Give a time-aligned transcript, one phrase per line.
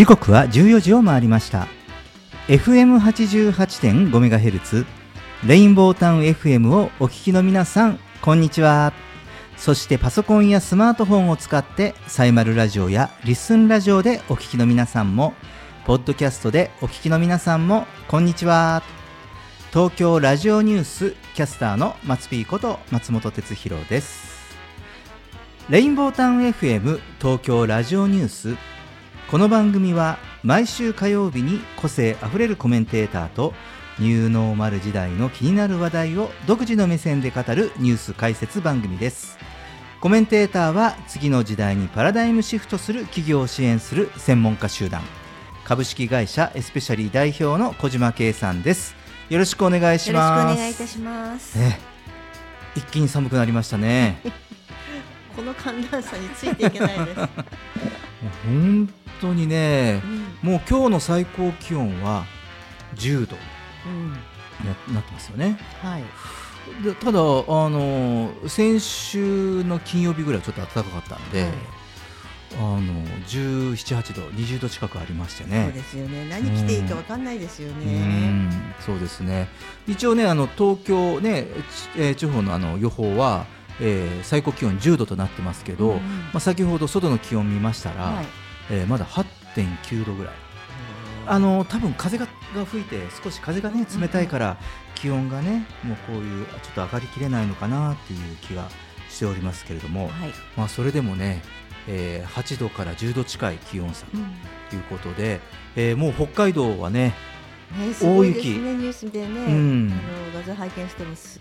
[0.00, 1.68] 時刻は14時を回りました。
[2.48, 4.86] FM88.5MHz
[5.46, 8.94] レインボータウン FM をお聞きの皆さんこんにちは。
[9.58, 15.34] そしてパソコンやスマートフォンを使ってサイマルラジオやリッスンラジオでお聞きの皆さんも
[15.84, 18.82] ポッドキャストでお聞きの皆さんもこんにちは。
[19.70, 24.56] 東京ラジオニュースキャスターの松ピーこと松本哲弘です。
[25.68, 28.79] レインボータウン FM 東京ラジオニュース。
[29.30, 33.54] この番組は毎週火曜日に個性あふれるコメンテーターと
[34.00, 39.38] ニューノーマル時代の気になる話題を独自の目線で語るニュース解説番組です。
[40.00, 45.00] コメンテーターは次の時代にパラダイムシフトする企業を支援する専門家集団。
[45.64, 48.96] 株式会社エスペシャリー代表の小島圭さんです。
[49.28, 50.42] よろしくお願いします。
[50.42, 51.78] よろしくお願いいたします、ね
[52.76, 54.20] 一気に寒くなりましたね
[55.40, 57.20] この寒暖差についていけないです、
[58.44, 60.02] 本当にね
[60.42, 60.50] うん。
[60.50, 62.26] もう今日の最高気温は
[62.96, 63.38] 10度
[63.86, 64.10] うん。
[64.88, 65.58] になってますよね。
[65.82, 66.04] はい。
[66.84, 71.52] でただあの先週の金曜日ぐらいはちょっと暖かかったんで、はい。
[72.56, 72.78] あの
[73.26, 75.64] 17、8度、20度近くありましてね。
[75.66, 76.28] そうですよね。
[76.28, 78.74] 何着ていいかわかんないですようねん。
[78.80, 79.48] そうですね。
[79.88, 81.46] 一応ねあの東京ね、
[81.96, 83.46] ちえー地方のあの予報は、
[83.80, 86.00] えー最高気温10度となってますけど、うんうん。
[86.00, 86.04] ま
[86.34, 88.26] あ、先ほど外の気温見ましたら、はい。
[88.70, 90.34] えーまだ8.9度ぐらい。
[91.26, 92.26] あの多分風が
[92.56, 94.56] が吹いて少し風がね冷たいから
[94.96, 98.68] 気温がねもうこういうちょっと上がりきれないのかなっていう気が
[99.08, 101.42] しておりますけれども、はい、まあ、それでもね、
[101.86, 104.24] えー8度から10度近い気温差うん。
[104.70, 105.40] ということで、
[105.76, 107.14] えーもう北海道はね
[107.78, 108.58] ね、すごいです大雪。
[108.58, 109.92] ねニュースでね、うん。
[109.92, 111.40] あの画像拝見してもす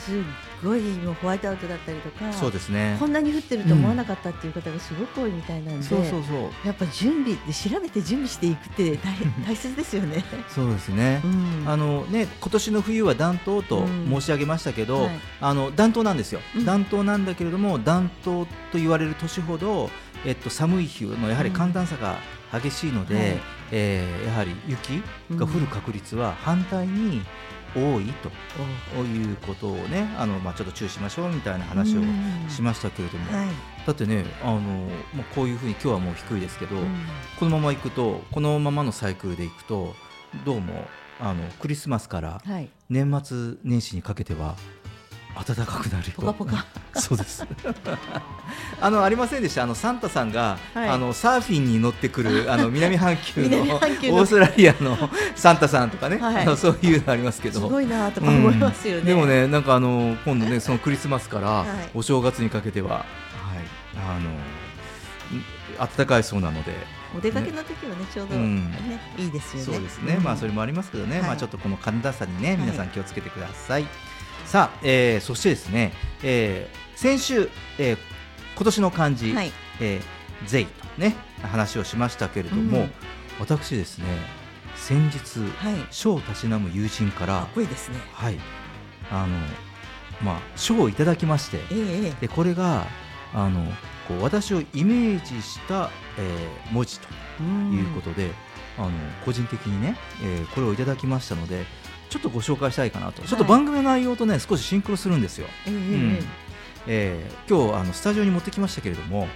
[0.00, 0.22] すっ
[0.64, 2.96] ごいもうホワイトアウトだったりとかそうですね。
[2.98, 6.66] こんなに降ってると思わなかったっていう方がすごく多いみたいなんで、そうそうそう。
[6.66, 9.14] やっぱ準備で調べて準備していくって大
[9.46, 10.24] 大切ですよね。
[10.48, 11.64] そうですね、うん。
[11.66, 14.08] あのね今年の冬は暖冬とうん。
[14.10, 15.20] 申し上げましたけど、はい。
[15.40, 16.64] あの暖冬なんですよ、うん。
[16.64, 19.90] 暖冬なんだけれども暖冬と言われる年ほど、
[20.24, 22.18] えっと、寒い日のやはり寒暖差が
[22.52, 23.40] 激しいので、はい。
[23.72, 25.02] えーやはり雪
[25.36, 27.22] が降る確率は反対に
[27.74, 28.30] 多いと。
[29.00, 32.00] いうことをねあの、まあ、ちょっと注意しましょうみたいな話を
[32.48, 33.48] しましたけれども、はい。
[33.86, 34.60] だってねあの、
[35.14, 37.06] まあ、こういうふうに今日はもう低いですけど、うん。
[37.38, 39.94] このまま行くとこのままのサイクルで行くと
[40.44, 40.86] どうも
[41.20, 44.56] あのクリスマスからはい、年末年始にかけては
[45.34, 46.06] 暖かくなる。
[46.08, 46.66] よポカポカ。
[46.94, 47.46] そうです。
[48.80, 49.62] あのありませんでした？
[49.62, 50.88] あのサンタさんが、はい。
[50.88, 54.98] あのサーフィンに乗ってくる あの南半球のオーストラリアの
[55.36, 56.42] サンタさんとかね、はい。
[56.42, 57.60] あのそういうのありますけど。
[57.60, 59.00] すごいなとか思いますよね。
[59.00, 59.06] うん。
[59.06, 61.66] でもねなんかあの今度ねそのクリスマスからはい。
[61.94, 63.04] お正月にかけては、はい、
[63.96, 64.60] あのん
[65.96, 67.00] 暖かいそうなので。
[67.16, 68.70] お出かけの時はねちょうど、うん。
[68.70, 69.64] ねいいですよね。
[69.64, 71.26] そうですね、んまあそれもありますけどね、はい。
[71.28, 72.56] まあちょっとこの寒暖差にね、い。
[72.56, 73.86] 皆さん気をつけてください。
[74.50, 75.92] さあ、えーそしてですね、
[76.24, 77.98] えー先週、えー
[78.56, 82.90] 今年の漢字、はいえーゼイとね話をしましたけれども、うん
[83.38, 84.06] 私ですね、
[84.74, 85.74] 先日はい。
[85.92, 87.98] 賞をたしなむ友人か、からっこいいですね。
[88.12, 88.38] はい、
[89.12, 89.36] あの
[90.20, 92.86] まあ賞をいただきまして、ええええでこれが
[93.32, 93.64] あの
[94.08, 97.06] こう私をイメージした、えー文字と。
[97.38, 98.32] うんいうことで、
[98.76, 98.90] あの
[99.24, 101.64] 個人的にね、えーこれをいただきましたので
[102.10, 103.28] ちょっとご紹介したいかなと、はい。
[103.28, 106.12] ちょっと番組の内容とね少しシンクロするんですよ、ええええうん。
[106.12, 106.20] ええ
[106.86, 109.28] えー今日あのスタジオに持ってきましたけれども、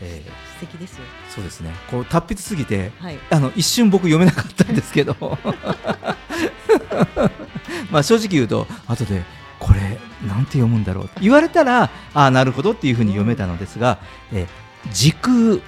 [0.00, 0.30] えー
[0.60, 1.04] 素敵ですよ。
[1.30, 1.72] そうですね。
[1.90, 3.18] こう達筆すぎてはい。
[3.30, 5.16] あの一瞬僕読めなかったんですけど。
[7.90, 9.22] まあ正直言うと後で
[9.58, 11.04] これなんて読むんだろう。
[11.04, 13.98] って言われたらああなるほどっていうふうに読めたのですが、
[14.32, 14.48] えー
[14.92, 15.58] 時空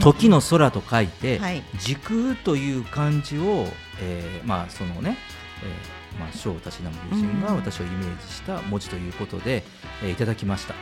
[0.00, 1.62] 時の空と書いて、はい。
[1.78, 3.66] 時空という漢字を、
[4.00, 5.16] えーまあそのね、
[5.66, 7.56] えーまあ賞をたしなむ友人がうん。
[7.56, 9.62] 私をイメージした文字ということで、
[10.02, 10.74] えーいただきました。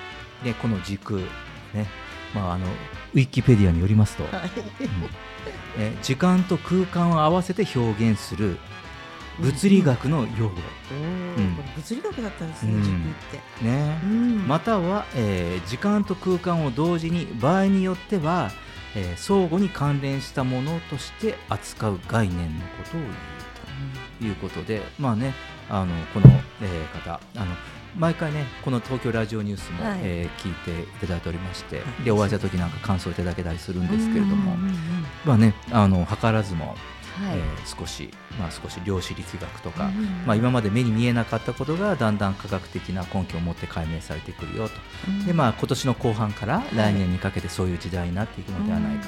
[0.44, 1.20] でこの時空
[1.72, 1.88] ね、
[2.34, 4.32] まああのウィキペディアによりますと、はい。
[4.34, 4.90] うん。
[5.78, 8.58] えー時間と空間を合わせて表現する
[9.40, 10.54] 物理学の用語、
[10.92, 11.56] うん。
[11.76, 12.82] 物理学だったんですね、うん。
[12.84, 13.04] 時空っ
[13.60, 13.64] て。
[13.64, 13.98] ね。
[14.04, 14.46] うん。
[14.46, 18.52] または、えー時間と空間を同時に場合によっては、
[18.94, 23.12] えー相互に関連したものとして扱う概念のことを言う。
[23.12, 23.33] と
[24.25, 25.35] いうことで、まあね、
[25.69, 26.26] あのこの、
[26.62, 27.55] えー方あの
[27.97, 30.00] 毎回ねこの東京ラジオニュースも、はい。
[30.03, 32.05] えー聞いていただいておりまして、はい。
[32.05, 34.56] でお会いした時なんか感想いただけたりするんですけれども、
[35.25, 36.76] まあねあの図らずも、はい。
[37.38, 44.75] えー少しまあ少し量子力学とか、うんうんまあ今まで目に見えなかったことがだんだん科学的な根拠を持って解明されてくるよと。
[45.09, 45.25] うん。
[45.25, 49.06] でまあ今年の後半から来年にかけてそういう時代になっていくのではないか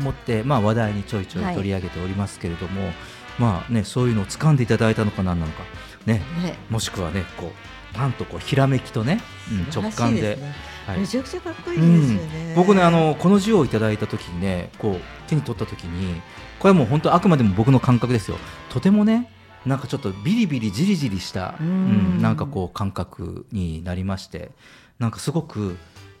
[0.00, 2.92] 思って、まあ、話題にちょいちょい取り上げておりますけれども、
[3.38, 5.62] まあね、そういうのを掴んでいただいたのか何なのか、
[6.06, 6.58] ね、ね。
[6.70, 9.20] もしくはねこうパンとこうひらめきとね、
[9.50, 10.38] うん、直感で。
[10.86, 11.00] はい。
[11.00, 12.54] めちゃくちゃかっこいいですよね。
[12.56, 16.20] 僕ねあのこの字をいただいた時にねこう手に取った時に
[16.58, 18.38] これはもう本当あくまでも僕の感覚ですよ。
[18.70, 19.30] とてもね
[19.66, 24.50] なんかちょっとビリビリじりじりした、ううんん、なんかこう感覚になりまして
[24.98, 25.76] なんかすごく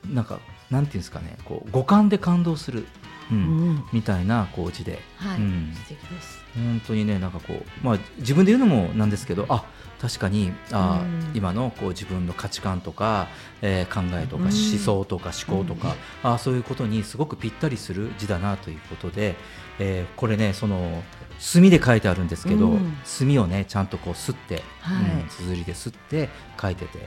[0.06, 0.38] なんか
[0.70, 2.86] なんていうんですかねこう五感で感動する、
[3.30, 5.00] ううんん、みたいなこう字で。
[5.16, 5.72] はい、うん。
[5.74, 6.37] 素敵です。
[6.54, 9.64] 本当にねなんかこうまあ自分で言うのもなんですけどあ
[10.00, 11.30] 確かにあ、うん。
[11.34, 13.26] 今のこう自分の価値観とか、
[13.62, 14.48] えー考えとかうん。
[14.50, 19.34] 思想とか思考とか、あそういうことにすごくぴったりする字だなということで、
[19.80, 21.02] えーこれねその
[21.40, 22.96] 墨で書いてあるんですけど、うん。
[23.04, 25.20] 墨をねちゃんとこうすって、はい。
[25.22, 26.28] うん綴りですって
[26.60, 26.98] 書いてて。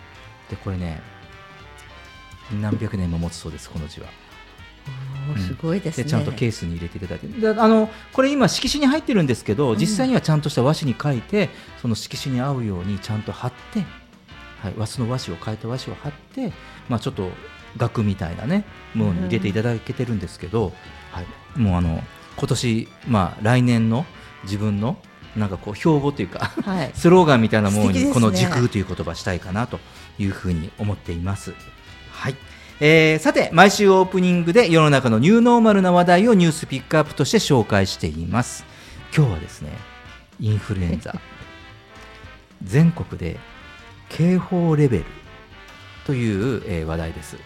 [0.50, 1.02] でこれね
[2.62, 4.08] 何百年も持つそうですこの字は。
[5.38, 6.04] すごいですね。
[6.04, 11.50] でちゃんとケースに入れていただいてであのこれ今色紙に入ってるんですけど、うん実際にはちゃんとした和紙に書いて
[11.82, 13.80] その色紙に合うようにちゃんと貼って、
[14.60, 16.54] はい、和紙の和紙を変えた和紙を貼って、
[16.90, 17.30] まあ、ちょっと
[17.78, 20.74] 額みたいなねものに入れていただけてるんですけど、
[21.12, 22.02] はい、もうあの
[22.38, 24.06] 今年、まあ、来年の
[24.44, 24.98] 自分の
[25.36, 26.92] なんかこう標語というかはい。
[26.96, 29.80] スローガンみたいなもの素敵ですねにこの時空という言葉したいかなと
[30.20, 31.54] いうふうに思っています。
[32.12, 32.36] はい。
[32.84, 38.66] えーさて毎週オープニングで世の中のニューノーマルな話題をニュースピックアップとして紹介しています。
[39.16, 39.70] 今日はですね
[40.40, 41.14] インフルエンザ
[42.64, 43.38] 全国で
[44.10, 45.06] 警報レベル
[46.08, 47.38] という、えー話題です。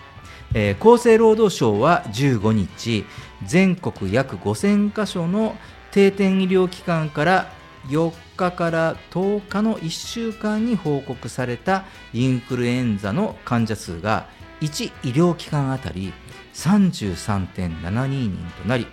[0.53, 3.03] えー厚生労働省は15日
[3.45, 5.57] 全国約5000箇所の
[5.91, 7.51] 定点医療機関から
[7.89, 11.83] 4日から10日の1週間に報告された
[12.13, 16.13] インフルエンザの患者数が1医療機関あたり
[16.53, 18.87] 33.72人となり、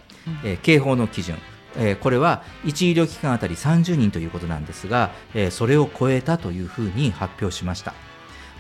[0.45, 1.37] えー警報の基準、
[1.77, 7.95] えーこれは1医療機関あたり30人ということなんですが、えーそれを超えたというふうに発表しました。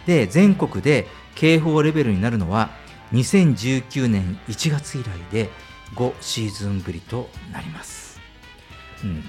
[0.07, 2.71] で全国で警報レベルになるのは
[3.13, 5.51] 2019年1月以来で
[5.95, 8.21] 5シーズンぶりとなります、
[9.05, 9.23] うん。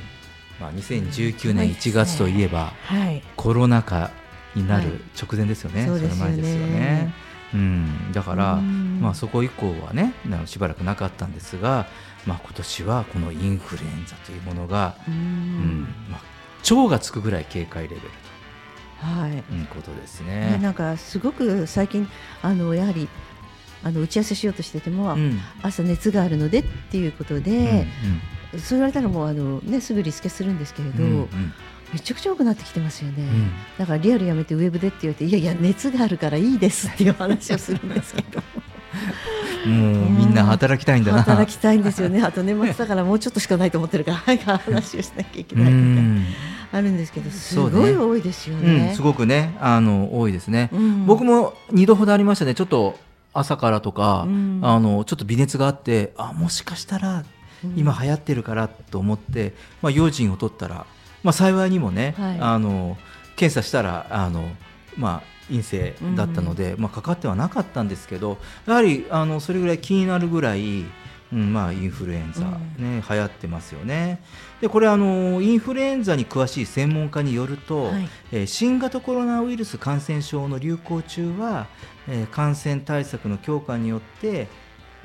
[0.60, 3.22] まあ、2019年1月といえば、はい。
[3.36, 4.12] コロナ禍
[4.56, 4.86] になはい。
[4.86, 6.32] る直前ですよね、そうですよね。
[6.32, 7.14] の前ですよね。
[7.54, 11.88] うん、だから、うんまあ、そこ以降はねなしばらくなかったんですが、
[12.26, 15.82] まあ、今年はこのインフルエンザというものが、ううんん。
[16.10, 16.22] まあ、
[16.64, 18.02] 超がつくぐらい警戒レベル
[18.98, 19.44] はい。
[19.44, 20.58] ということですね、ね。
[20.60, 22.08] なんかすごく最近
[22.42, 23.10] あのやはり
[23.84, 27.86] あの打ち合わせしようとしてても、うん朝熱があるのでっていうことうんで、
[28.54, 31.54] そう言われたらもうあのねすぐリスケするんですけれど、うんうん
[31.94, 33.18] めちゃくちゃ多くなってきてますよね。
[33.20, 33.52] うん。
[33.78, 38.42] だからリアルやめてウェブでって言われていやいや熱があるからいいですっていう話をするんですけど。
[39.66, 41.20] もうみんな働きたいんだな。
[41.24, 42.22] 働きたいんですよね。
[42.22, 46.18] あと年末だからもうちょっとしかないと思ってるから早く話をしなきゃいけうないみたいん。
[46.20, 46.26] な
[46.74, 48.92] あるんですけどすごい多いですようね。
[48.92, 49.56] ん、すごくね。
[49.62, 50.70] あの多いですね。
[50.74, 51.06] うん。
[51.06, 52.56] 僕も2度ほどありましたね。
[52.56, 52.98] ちょっと
[53.34, 54.60] 朝からとか、うん。
[54.64, 57.24] あのちょっと微熱があってあもしかしたら
[57.64, 60.86] うん今流行ってるからと思って、まあ、用心を取ったら、
[61.24, 62.38] まあ、幸いにもね、はい。
[62.40, 62.98] あの
[63.36, 64.50] 検査したらあの、
[64.98, 70.86] まあ、陰性だったので、まあ、かかってはなかったんですけどやはりあのそれぐらい気になるぐらい、
[71.34, 72.46] うんまあ、インフルエンザ、
[72.78, 74.22] ね流行ってますよね。
[74.62, 78.10] でこれあのインフルエンザに詳しい専門家によると、はい。
[78.32, 81.68] えー新型コロナウイルス感染症の流行中は、
[82.08, 84.48] えー感染対策の強化によって、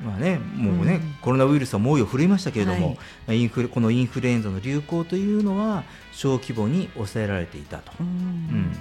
[0.01, 1.15] まあね、もうね、うん。
[1.21, 3.39] コロナウイルスは猛威を振るいましたけれども、はい。
[3.39, 7.91] インフルこのインフルエンザの流行というのは小規模に抑えられていたと。
[7.99, 8.09] ううん。
[8.09, 8.71] ん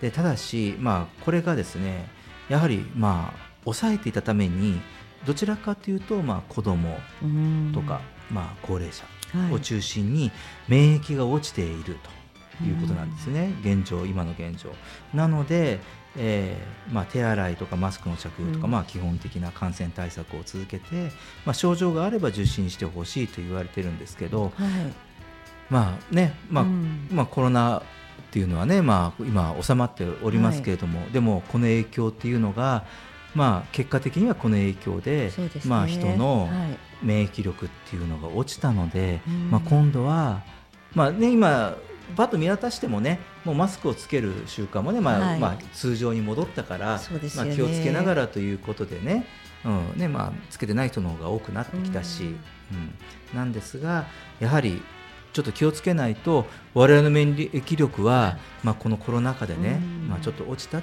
[0.00, 2.08] でただし、まあ、これがですね
[2.48, 4.80] やはり、まあ、抑えていたために
[5.24, 7.70] どちらかというと、まあ、子どもうん。
[7.72, 9.04] とか、まあ、高齢者
[9.38, 9.52] はい。
[9.52, 10.30] を中心に
[10.68, 11.96] 免疫が落ちている
[12.58, 14.74] ということなんですね、現状、今の現状。
[15.14, 15.80] なので、
[16.16, 18.70] えーまあ、手洗いとかマスクの着用とか、うん。
[18.70, 21.10] まあ、基本的な感染対策を続けて、
[21.44, 24.52] まあ、症状があれば受診してほしいと言われてるんですけど、はい。
[25.70, 27.08] まあねまあうん。
[27.10, 27.82] まあ、コロナっ
[28.30, 32.84] ていうのはね、まあ、今、収まっておりますけれども、でも、この影響っていうのが、
[33.34, 35.50] まあ、結果的にはこの影響でね。
[35.66, 36.78] まあ、人のはい。
[37.02, 39.50] 免疫力っていうのが落ちたので、うん。
[39.50, 40.42] まあ、今度は、
[40.94, 41.74] まあね、今
[42.16, 45.38] パッと見渡してもねもうマスクをつける習慣もね、まあはい。
[45.38, 47.00] まあ、通常に戻ったから、
[47.36, 49.26] まあ、気をつけながらということでね,、
[49.64, 49.92] うん。
[49.96, 52.32] ねまあ、つけてない人の方が多くなってきたし、ううん。
[52.34, 52.36] ん
[53.34, 54.06] なんですが
[54.40, 54.82] やはり
[55.32, 60.08] ちょっと気をつけないと我々の免疫力は、まあ、このコロナ禍でね、うん。
[60.08, 60.82] まあ、ちょっと落ちたい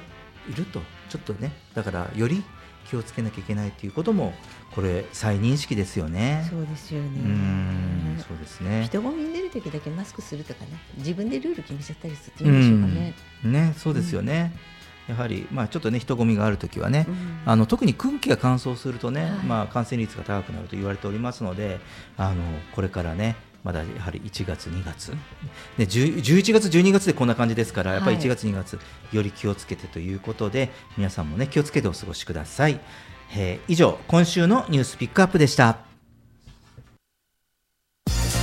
[0.55, 0.81] ると。
[1.09, 2.43] ちょっとねだからより
[2.89, 4.33] 気をつけなきゃいけないということも
[4.73, 6.47] これ再認識ですよね。
[6.49, 8.83] そうですよねうんそうですね。
[8.85, 13.13] 人混みに出る時だけマスクするとかね自分でルール決めちゃったりするといいんでしょうかね。
[13.45, 14.53] うんねそうですよね。
[15.07, 17.15] やはり、まあ、ちょっとね人混みがあるときはね、うん
[17.45, 21.79] あの特に空気が乾燥するとね、はいまあ、感染率が高くなると言われておりますので
[22.15, 22.43] あの
[22.75, 25.11] これからねまだやはり1月、2月、
[25.77, 28.25] で10 11月、12月でこんな感じですから、やっぱりはい。
[28.25, 28.79] 1月、2月、
[29.11, 32.79] より気をつけてということで、皆さんもね気をつけてお過ごしください。
[33.35, 35.77] えー以上、今週のニュースピックアップでした。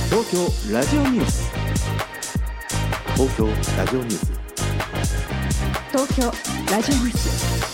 [0.09, 1.51] 東京ラジオニュース。
[3.15, 3.47] 東京
[3.77, 4.37] ラジオニュース。
[5.91, 6.31] 東京
[6.71, 7.66] ラジオニュース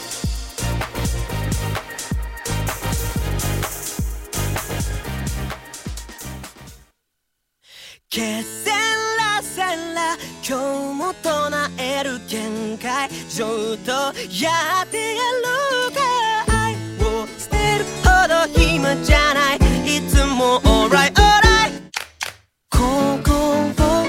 [8.13, 8.70] けせ
[9.17, 9.62] らせ
[9.96, 10.15] ら
[10.48, 16.00] 今日も唱える限界ちょっとやってやろうか。
[16.55, 19.58] 愛を捨てるほど暇じゃない。
[19.98, 21.72] いつも alright alright
[22.70, 24.05] ここを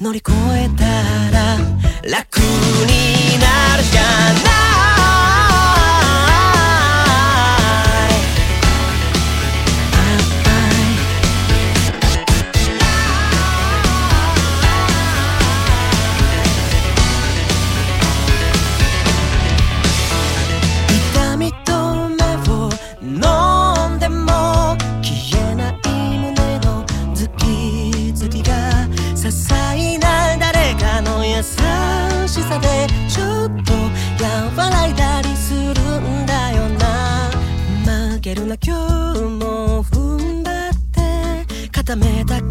[0.00, 0.84] 乗り越えた
[1.32, 1.58] ら
[2.04, 3.98] 楽になるしか
[4.34, 4.47] ない。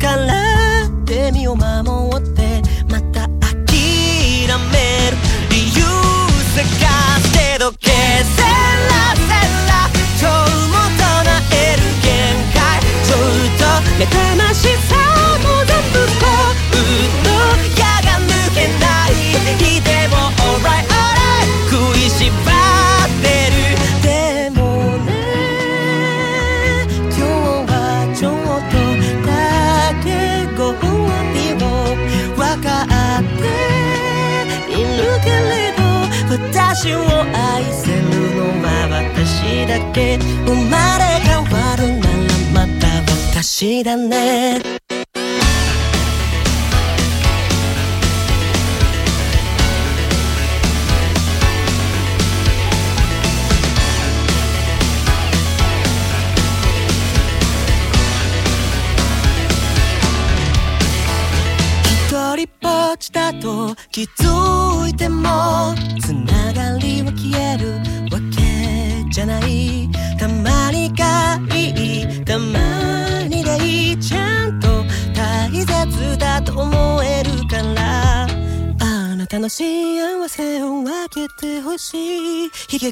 [0.07, 3.67] からって身を守ってまた諦
[4.71, 5.17] める
[5.51, 5.83] 理由
[6.55, 6.63] 探
[7.19, 8.66] してどけせ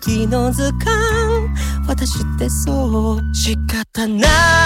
[0.07, 1.49] 悲劇の図鑑。
[1.87, 4.17] 私ってそう仕方な
[4.61, 4.64] い。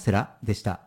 [0.00, 0.80] セラでした。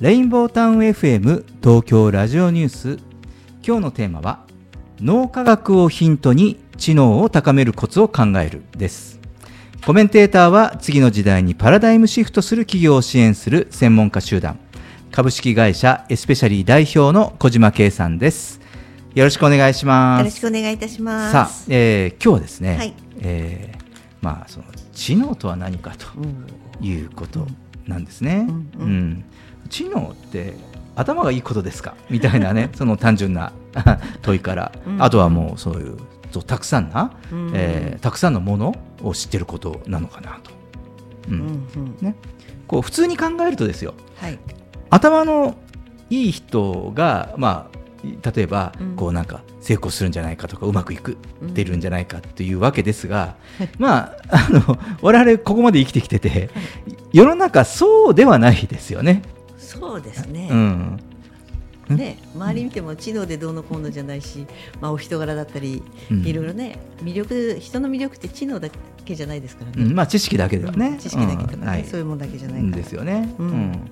[0.00, 2.98] レインボータウン FM 東京ラジオニュース。
[3.66, 4.46] 今日のテーマは
[5.00, 9.18] 脳科学をヒントに知能を高めるコツを考えるです。
[9.84, 14.58] コメンテーターは次の時代にパラダイムシフトする企業を支援する専門家集団。
[15.10, 18.60] 株式会社エスペシャリー代表の小島圭さんです。
[19.14, 20.20] よろしくお願いします。
[20.20, 21.32] よろしくお願いいたします。
[21.32, 22.94] さあ、えー今日はですね、はい。
[23.20, 23.78] えー
[24.20, 24.64] まあその
[24.98, 26.46] 知能とは何かとうん。
[26.84, 27.46] いうこと
[27.86, 28.46] なんですね。
[28.78, 29.10] ううん。
[29.10, 29.24] ん。
[29.70, 30.54] 知能って
[30.96, 31.94] 頭がいいことですか？
[32.10, 33.52] みたいなね その単純な
[34.22, 35.02] 問いから、うん。
[35.02, 35.96] あとはもうそういう
[36.32, 37.50] そうたくさんな、うん。
[37.54, 40.50] えーたくさんのものを知ってることなのかなと。
[41.28, 41.96] ううん。
[42.00, 42.14] ね、
[42.66, 43.94] こう普通に考えるとですよ。
[44.16, 44.38] はい。
[44.90, 45.56] 頭の
[46.10, 48.96] いい人が、まあ、例えば、うん。
[48.96, 53.36] こうなんか成功するんじゃないかとかうまくいくってるんじゃないかっていうわけですが、
[53.78, 56.48] まああの我々ここまで生きてきてて
[57.12, 59.20] 世の中そうではないですよね。
[59.58, 60.48] そうですね。
[60.50, 61.00] うん。
[61.90, 64.46] ね、周り見ても知能でどうのこうのじゃないし、
[64.80, 66.26] まあ、お人柄だったり、うん。
[66.26, 68.70] いろいろね魅力人の魅力って知能だ
[69.04, 69.94] けじゃないですからね、うん。
[69.94, 71.68] まあ、知識だけではね、知識だけとかね、うん。
[71.68, 71.84] はい。
[71.84, 72.76] そういうもんだけじゃないから。
[72.76, 73.34] ですよね。
[73.38, 73.46] うん。
[73.46, 73.90] うん。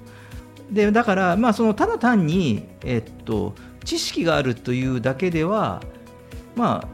[0.73, 3.55] でだから、まあ、そのただ単に、えっと、
[3.87, 5.83] 知識があるというだけでは、
[6.55, 6.89] まあ、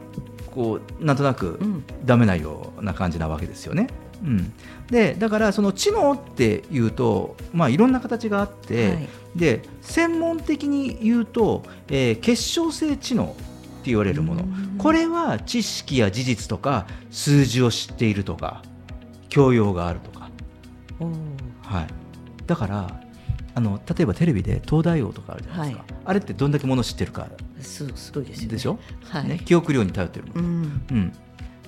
[0.51, 1.83] こうなんとなくうん。
[2.05, 3.87] ダメなような感じなわけですよね。
[4.23, 4.53] うん、
[4.89, 9.07] でだからその知能っていうと、まあ、いろんな形があって、はい。
[9.35, 13.27] で専門的に言うと、えー結晶性知能っ
[13.83, 14.43] て言われるもの。
[14.43, 14.77] うん。
[14.77, 18.61] これは知識や事実とか数字を知っているとか
[19.29, 20.29] 教養があるとか、
[21.63, 21.87] はい、
[22.45, 23.02] だから
[23.55, 26.03] あの例えばテレビで東大王とかあるじゃないですか、はい。
[26.05, 27.27] あれってどんだけもの知ってるか。
[27.59, 28.53] すすごいですよね。
[28.53, 30.85] でしょ、はい、ね、記憶量に頼ってるものうん。
[30.91, 31.13] うん、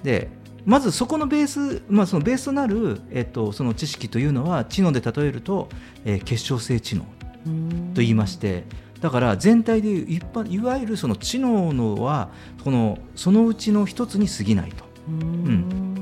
[0.04, 0.30] で
[0.66, 5.70] まずそこのベース、まあ、そのベースとなる、えっと、その知識というのは知能で例えると、
[6.06, 7.08] えー結晶性知能と
[7.46, 8.64] うん言いまして
[9.00, 12.30] だから全体で一般いわゆるその知能のは
[12.64, 15.94] このそのうちの一つに過ぎないと、うん。
[15.94, 15.95] ね、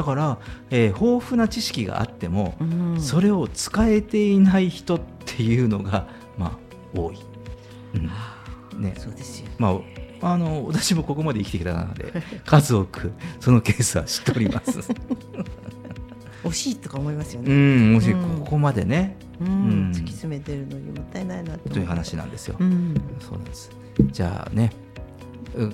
[0.00, 0.38] だから、
[0.70, 3.00] えー豊富な知識があっても、うん。
[3.00, 6.08] それを使えていない人っていうのが、
[6.38, 6.58] ま
[6.94, 7.18] あ、多い。
[8.72, 8.82] うん。
[8.82, 8.94] ね。
[8.96, 9.78] そうですよま
[10.22, 12.14] あ、あの私もここまで生きてきた中で
[12.46, 14.78] 数多くそのケースは知っております。
[16.44, 18.38] 惜しいとか思いますようね、ん、もしうん。
[18.40, 19.46] ここまでね、うん。
[19.48, 19.90] うん。
[19.90, 22.56] 突き詰めてるのにもったいないなとという話なんですよ。
[22.58, 22.94] うん。
[23.20, 23.70] そうなんです。
[24.12, 24.89] じゃあね、う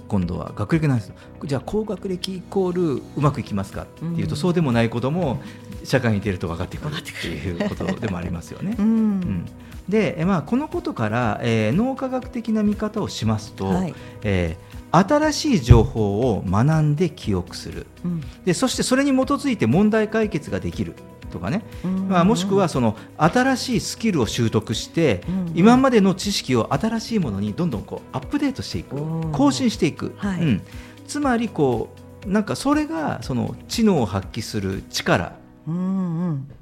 [0.09, 1.13] 今度は学歴なんです。
[1.45, 3.83] じゃあ高学歴イコールうまくいきますか？
[3.83, 4.37] っていうと、うん。
[4.37, 5.41] そうでもないことも
[5.85, 8.77] 社会に出ると分かってくるっていうことでもありますよね。
[8.79, 9.45] ううんん。
[9.89, 13.95] で、えまあ、このことから、えー脳科学的な見方をしますと、はい。
[14.23, 17.87] えー新しい情報を学んで記憶する。
[18.05, 18.21] うん。
[18.47, 20.95] でそしてそれに基づいて問題解決ができる
[21.37, 22.09] とかね、うん。
[22.09, 25.53] まあ、もしくはその新しいスキルを習得して、うん。
[25.55, 28.97] 今までの知識を新しいものにどんどんこうアップデートしていく。
[29.33, 30.41] 更新していく、はい。
[30.41, 30.63] うん。
[31.07, 31.95] つまりこ
[32.27, 35.37] うなんかそれがその知能を発揮する力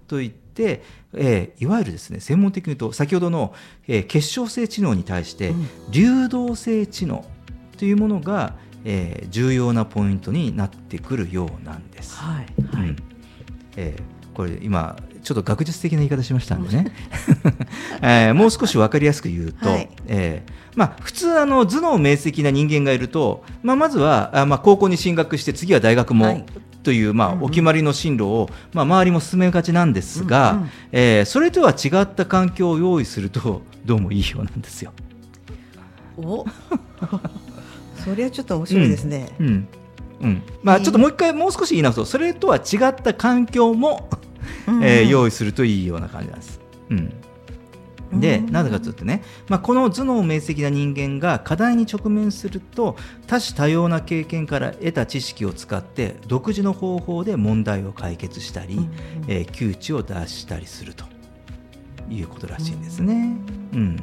[0.08, 0.82] といって、
[1.14, 3.54] えーいわゆるですね専門的に言うと先ほどの、
[3.88, 5.66] えー結晶性知能に対して、うん。
[5.90, 7.24] 流動性知能
[7.78, 12.16] というものが、えー重要なポイントになってくるようなんです。
[12.16, 12.88] はいはい。
[12.88, 12.96] うん。
[13.76, 14.02] えー
[14.34, 16.92] これ今ちょっと学術的な言い方しましたんでね、
[18.02, 19.88] えーもう少し分かりやすく言うと、はい。
[20.06, 26.44] えーまあ、普通あの頭脳明晰な人間がいると、まあ、まずはあ、まあ、高校に進学して次は大学も、はい。
[26.82, 27.44] という、まあうんうん。
[27.44, 30.70] お決まりの進路を、まあ、周りも進めがちなんですが、うんうん。
[30.92, 34.92] えーそれとは違った環境を用意すると どうもいいようなんですよ。
[36.18, 36.44] お。
[38.04, 39.30] それはちょっと面白いですね。
[39.40, 39.68] うん。
[40.20, 40.42] うん。
[40.62, 40.82] まあ、えー。
[40.82, 44.08] ちょっともう一回もう少し言い直すとそれとは違った環境も、
[44.82, 46.60] えー用意するといいような感じなんです。
[46.90, 48.20] うん。
[48.20, 48.52] で、うん。
[48.52, 58.90] なぜかというとね、まあ、この頭脳明晰な人間が課題に直面すると多種多様な経験から得た知識を使って独自の方法で問題を解決したり、うんうん。
[59.28, 61.04] えー窮地を脱したりすると。
[62.10, 63.34] いうことらしいんですね。
[63.72, 63.96] うん。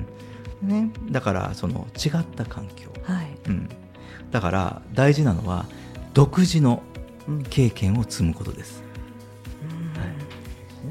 [0.64, 0.92] ね。
[1.12, 3.28] だからその違った環境、はい。
[3.48, 3.70] うん、
[4.32, 5.68] だから大事なのは
[6.14, 6.82] 独自の
[7.28, 7.44] うん。
[7.44, 8.81] 経験を積むことです。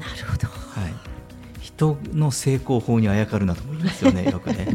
[0.01, 0.47] なるほど。
[0.47, 1.11] はい
[1.61, 4.67] 人の成功法にあやかるなと思いますよね、 よくね。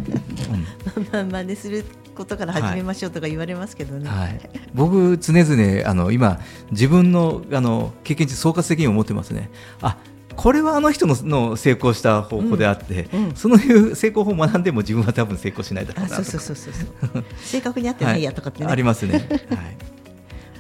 [0.50, 1.84] うんまあ真似する
[2.16, 4.08] ことから始めましょうとか言われますけどね。
[4.08, 4.40] はい、
[4.74, 9.50] 僕、常々あの今、自分のあの経験値総括的に思ってますね。
[9.82, 9.98] あ
[10.34, 19.12] これはあの人のの成功した方法であって、うんうんそのいう成功法を学んでも自分は多分成功しないだろうあなとかそうそうそうそうそう正確に合ってないやとかってね、ありますね。
[19.12, 19.76] はい、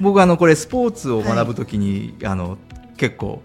[0.00, 2.58] 僕あのこれスポーツを学ぶときに、あの
[2.96, 3.42] 結構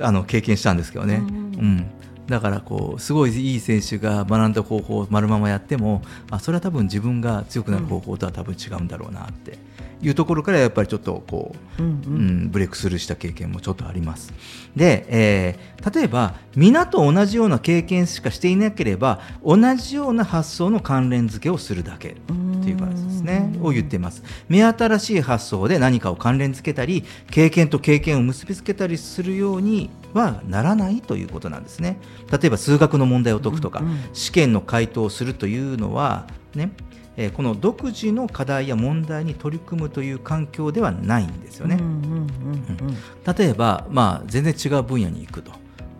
[0.00, 1.16] あの経験したんですけどね。
[1.16, 1.86] ううんん。
[2.26, 9.58] だからこうすごいいい選手が学んだ方法を丸ままやってもあそれは多分自分が強くなる方法とは多分違うんだろうなって
[10.04, 14.32] いうところからやっぱりちょっとこううんううんん、ブレイクスルーした経験もちょっとあります。
[14.76, 22.14] で、えー例えば皆と同じような経験しかしていなければ同じような発想の関連付けをするだけっ
[22.62, 24.22] ていう感じですねうんを言っています。
[24.48, 31.98] 目新しい発想で何かを関連付けたり経験と経験を結びつけたりするようにはならないということなんですね。
[32.32, 36.70] 例えば数学の問題を解くとか、うんうん試験の回答をするというのはね
[37.16, 41.78] えーこの独自の課題や問題に取り組むという環境ではないんですよね。
[43.36, 45.52] 例えば、まあ、全然違う分野に行くと。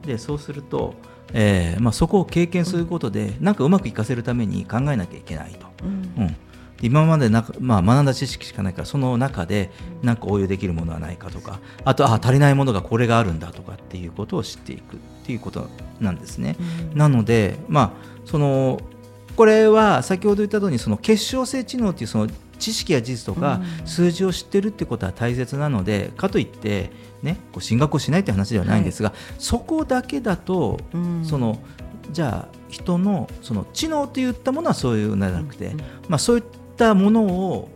[0.06, 0.94] でそうすると、
[1.32, 6.22] えーまあ、そこを経験することで、なんかうまくいかせるために考えなきゃいけないと、うん。
[6.22, 6.34] うん、で
[6.82, 9.70] 今までなまあ、学んだ知識しかないからその中で
[10.02, 15.68] なんか応用できるものはないかとかあとあ足りないものがこれがあるんだとかっていうことを知っていくっていうこと
[16.00, 16.56] なんですね。
[16.92, 16.98] うん。
[16.98, 17.90] なので、まあ、
[18.26, 18.80] その
[19.36, 23.86] これは先ほど言ったようにその結晶性知能っていうその知識や事実とかうん。
[23.86, 26.90] 数字を知ってるってことは大切なのでかといって、
[27.22, 31.24] ね、こう進学をしないって話ではないんですが、そこだけだと、うん。
[31.24, 31.58] その
[32.10, 36.44] じゃあ人のその知能といったものはそういうのではなくて、うんまあ、そういっ
[36.76, 37.70] たものを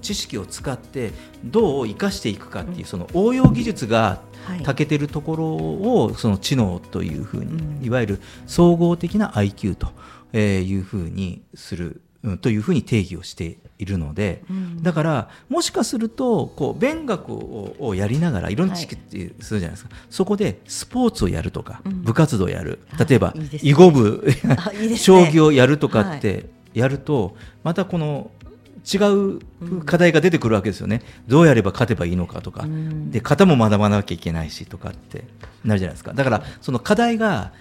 [0.00, 1.12] 知識を使って
[1.44, 4.62] どう生かしていくかっていうその応用技術がはい。
[4.62, 7.84] 長けてるところをその知能というふうに、うん。
[7.84, 9.88] いわゆる総合的な IQ と
[10.34, 14.82] えーいうふうにする、うんというふうに定義をしているので、うん。
[14.82, 22.02] だからもしかするとこう勉学ををやりながらいろんな知識ってするじゃないですか、そこでスポーツをやるとか、うん。
[22.02, 22.80] 部活動をやる。
[23.08, 24.96] 例えば、囲碁部ね。
[24.96, 28.30] 将棋をやるとかってやると、またこの
[28.92, 33.10] 違う課題が出てくるわけですよね、どうやれば勝てばいいのかとか、うん。
[33.10, 35.24] で型も学ばなきゃいけないしとかって
[35.64, 36.12] なるじゃないですか。
[36.12, 37.52] だからその課題が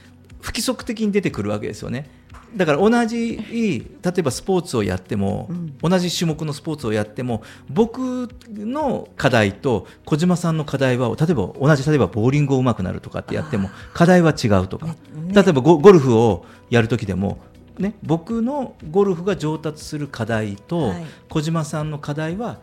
[0.41, 2.09] 不規則的に出てくるわけですよね
[2.55, 5.77] だから同じ例えばスポーツをやっても、うん。
[5.81, 14.95] 同じ種目のスポーツをやっても僕の課題と小島さんの課題は例えば同じ例えばボーリングを上手くなるとかってやっても課題は違うとか、ね。
[15.27, 17.39] ね例えばゴゴルフをやる時でも
[17.77, 21.05] ね、僕のゴルフが上達する課題と、はい。
[21.29, 22.59] 小島さんの課題は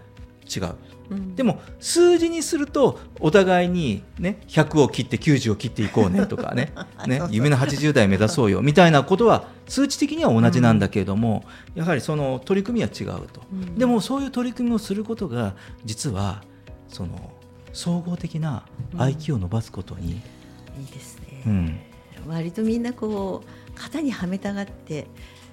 [0.54, 0.74] 違う。
[1.10, 1.34] うん。
[1.34, 6.72] でも数字にするとお互いに、ね、100を切って90を切っていこうねとかね
[7.06, 13.78] ね夢の80代目指そうよみたいなことは数値的には同じなんだけれども、やはりその取り組みは違うと、うん。
[13.78, 16.42] でもそういう取り組みをすることが実は
[16.88, 17.32] その
[17.72, 18.64] 総合的な
[18.96, 21.80] IQ を伸ばすことに、いいですね、うん。
[22.26, 25.06] 割とみんなこう型にはめたがって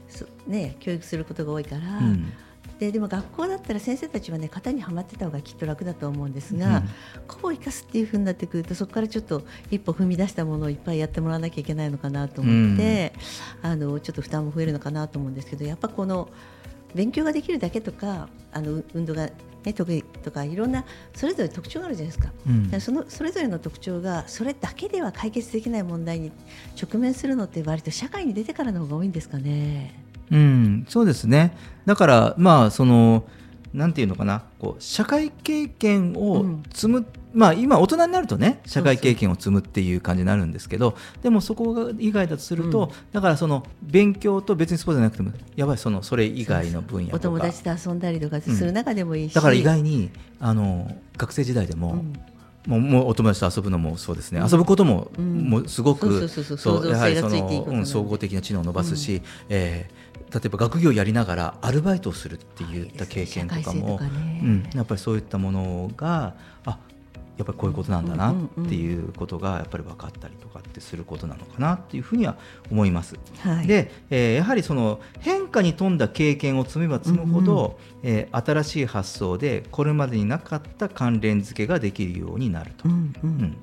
[0.10, 2.33] そね教育することが多いから、うん
[2.79, 6.83] ででも学校だったら先生たちはね型にはまってた方がきっと楽だと思うんですが、
[7.27, 13.13] 個を生かすっていうふうになってくるとそこからちょっと一歩踏み出したものをいっぱいやってもらわなきゃいけないのかなと思って、
[13.61, 16.29] あのちょっと負担も増えるのかなと思うんですけどやっぱこの
[16.93, 19.29] 勉強ができるだけとかあの運動が、
[19.63, 22.33] ね、得意とかいろんなそれぞれ特徴があるじゃないですか。
[22.47, 26.31] うんそのそれぞれの特徴がそれだけでは解決できない問題に
[26.81, 30.06] 直面するのって割と社会に出てからの方が多いんですかね。
[30.31, 31.55] うん、そうですね。
[31.85, 33.23] だから、まあ、その、
[33.73, 42.89] なんていうのかな、こう社会経験を積む、まあ、今、大人になるとね、社会経験を積むっていう感じになるんですけど、でもそこが以外だとすると、うん。
[43.11, 47.17] だから、その勉強と別にスポーツじゃなくても、やばい、そのそれ以外の分野とか。
[47.17, 50.09] お友達と遊んだりとかする中でもいいし、だから意外に
[50.39, 52.13] あの学生時代でも、うん。
[52.65, 54.51] もうもうお友達と遊ぶのもそうですね、うん。
[54.51, 55.49] 遊ぶことも,、うん。
[55.49, 56.79] もうすごく総
[58.03, 66.35] 合的な知能を伸ばすし、えー例えば学業をやりながらアルバイトをするっていった経験とかもうん、やっぱりそういったものが
[66.65, 66.79] あ
[67.37, 68.35] やっぱりこういうことなんだなっ
[68.67, 72.35] ていうことがやっぱり分かったりとかってすることなのかなっていうふうには
[72.71, 73.15] 思います。
[73.39, 82.89] はい、で、えーやはりその変化に富んだ経験を積めば積むほど、えー新しい発想でこれまでになかった関連付けができるようになると。
[82.89, 83.29] うんうん。
[83.29, 83.57] うん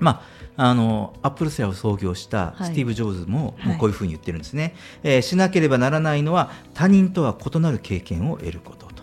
[0.00, 0.22] ま
[0.56, 2.64] あ、あのアップルセアを創業したはい。
[2.66, 3.68] スティーブ・ジョブズも,、はい。
[3.68, 9.02] もうこういうふうに言ってるんですね、えーしなければならないのは他人とは異なる経験を得ることと、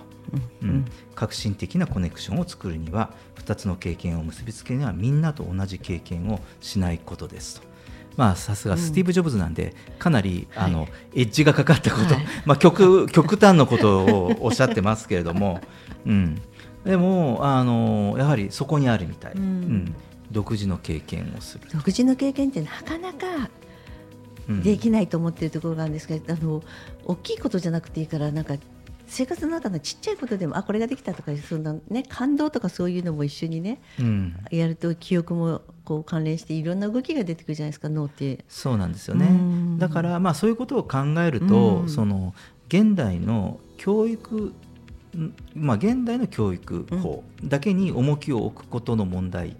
[0.61, 0.85] うん。
[1.15, 7.69] 革新的なコネクションを作るには2つの経験を結びつけるにはみんなと同じ経験をしないことですと。
[8.17, 12.25] まあ、さすがスティーブ・ジョブズなんで、かなりあの、エッジがかかったこと、はい。
[12.45, 15.61] まあ、極極端なことをおっしゃってますけれども、
[16.05, 16.41] うん、
[16.83, 19.41] でもあのやはりそこにあるみたい、うん。
[19.41, 19.95] うん
[20.31, 23.49] 独自の経験をする、独自の経験ってなかなか
[24.49, 24.63] うん。
[24.63, 26.63] できないと思っているところがあるんですけど、あの
[27.05, 28.55] 大きいことじゃなくていいからなんか
[29.07, 34.35] 生活の中のちっちゃいことでもあこれができたとかそんなね感動とかそういうのも一緒にねうん。
[34.51, 38.45] やると記憶もこう関連していろんな動きが出てくるじゃないですか脳って。
[38.47, 39.27] そうなんですよね。
[39.27, 39.79] うん。
[39.79, 41.89] だからまあそういうことを考えると、うん。
[41.89, 42.33] その
[42.67, 44.53] 現代の教育
[45.17, 49.57] んまあ現代の教育法だけに重きを置くことの問題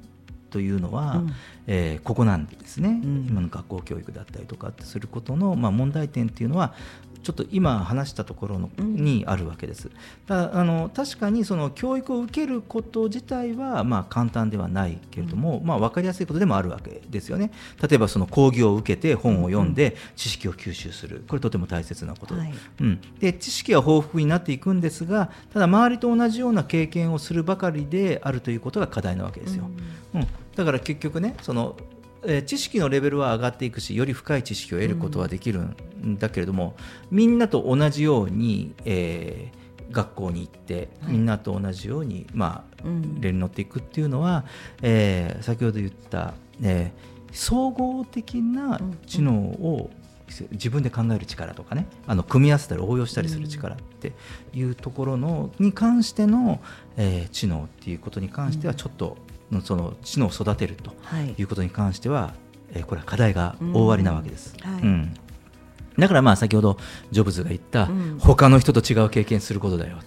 [0.50, 1.34] というのは、うん。
[1.72, 3.28] えーここなんですね、ん。
[3.30, 6.74] 今の学校教育だったりとかってすることの、まあ、問題点っていうのは
[7.22, 9.92] ちょっと今話したところの、うんにあるわけです。
[10.26, 17.52] だあの確かにその教育を受けること自体はまあ簡単ではないけれども、まあ、分かりやすいことでもあるわけですよね。
[17.82, 21.24] 例えばその講義を受けて本を読んで知識を吸収する。
[21.28, 22.54] これとても大切なこと、はい。
[22.82, 29.70] うん、で知識は豊富になっていくんですがただ周りと同じような経験をするばかりであるということが課題なわけですよ。
[30.16, 30.28] うん、
[30.60, 31.78] だから結局ねその、
[32.24, 36.76] えー知識のレベルは上がっていくしより深い知識を得ることはできるんだけれども、
[37.12, 39.60] みんなと同じように、えー
[39.92, 43.22] 学校に行ってみんなと同じように、まあうん。
[43.22, 44.46] レールに乗っていくっていうのは、
[44.82, 49.90] えー先ほど言った、えー総合的な知能を
[50.52, 54.14] 自分で考える力とかねあの組み合わせたり応用したりする力って
[54.54, 56.60] いうところのに関しての、
[56.98, 59.18] えー知能っていうことに関してはちょっと、
[59.64, 61.36] その知能を育てるとはい。
[61.38, 62.34] いうことに関しては、
[62.72, 64.56] えーこれは課題が大ありなわけです。
[64.64, 64.82] うんはい。
[64.84, 65.14] うん。
[65.98, 66.78] だからまあ先ほど
[67.12, 68.18] ジョブズが言った、うん。
[68.20, 69.98] 他の人と違う経験することだよ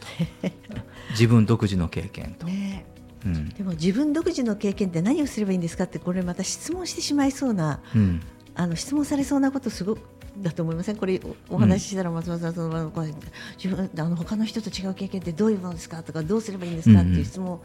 [0.41, 0.51] と。
[1.11, 2.87] 自分独自の経験と、ね。
[3.27, 3.49] うん。
[3.51, 8.21] でも自分独自の経験って何をすればいいんですかってこれまた質問してしまいそうなうん。
[8.55, 10.01] あの質問されそうなことすごく
[10.39, 13.15] だと思いませんこれおお話ししたら松本さんそのこう
[13.63, 17.61] 自分あの他の人と違う経験ってどういうものですかとかどうすればいいんですかっていう質問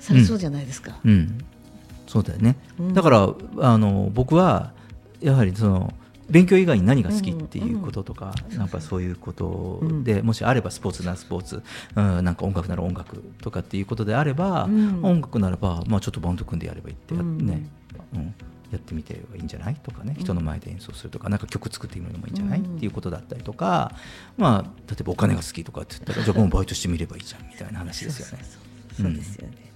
[0.00, 0.98] されそうじゃないですか。
[1.04, 1.38] うん、
[2.08, 2.94] そうだよね、うん。
[2.94, 4.72] だからあの僕は
[5.20, 5.94] やはりその
[6.28, 11.62] 勉強以外に何が好きっていうこととか、なんかそういうことで、もしあればスポーツならスポーツ、
[11.96, 15.04] うん、なんか音楽なら音楽とかっていうことであれば、うん。
[15.04, 17.66] 音楽ならば、まあ、ちょっとバンド組んでやればいいってや,、うんね。
[18.14, 18.34] うん、
[18.70, 20.14] やってみてはいいんじゃないとかね。
[20.20, 22.76] 人の前で演奏するとかなんか曲作ってみるのもいいんじゃない、うん。
[22.76, 23.92] っていうことだったりとか、
[24.38, 28.44] まあ、例えばお金が好きとかって言ったらじゃあもうバイトしてみればいいじゃんみたいな話ですよね。
[28.96, 29.69] そうですよね。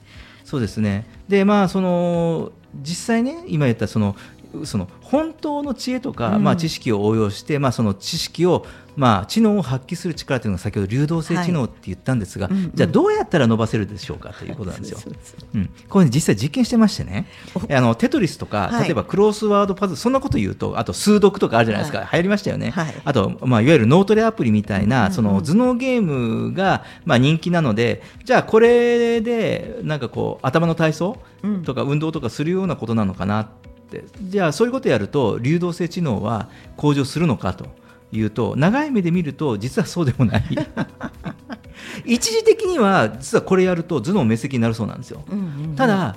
[0.54, 1.04] そうですね。
[1.26, 4.14] で、まあ、その実際ね、今言ったその
[4.62, 8.64] その本当の知恵とか、うんまあ、知識を応用して、まあ、その知識を、
[8.96, 12.56] まあ、知能を発揮する力というのが先ほど流動性知能って言ったんですが、はい。
[12.56, 12.70] うんうん。
[12.74, 14.98] じゃあどうやったら伸ばせるでしょうかということなんですよ。
[14.98, 15.10] そ
[15.54, 17.26] うん、これ、ね、実際実験してましてね。
[17.70, 18.84] あのテトリスとか、はい。
[18.84, 22.08] 例えばクロスワードパズルそんなこと言うとあと数読とかあるじゃないですか、はい。
[22.12, 22.94] 流行りましたよね、はい。
[23.04, 31.62] あと、まあ、いわゆる脳トレアプリみたいな、うんその頭脳ゲームが、まあ、人気なのでじゃあこれでなんかこう頭の体操うん。
[31.62, 33.46] とか運動とかするようなことなのかなっ
[33.90, 37.66] て、じゃあそういうことやると流動性知能は向上するのかと
[38.18, 40.44] いうと長い目で見ると実はそうでもない。
[42.04, 45.22] 一時的には実はこれやると頭脳明晰になるそうなんですよ。
[45.30, 46.16] うんうんうんただ、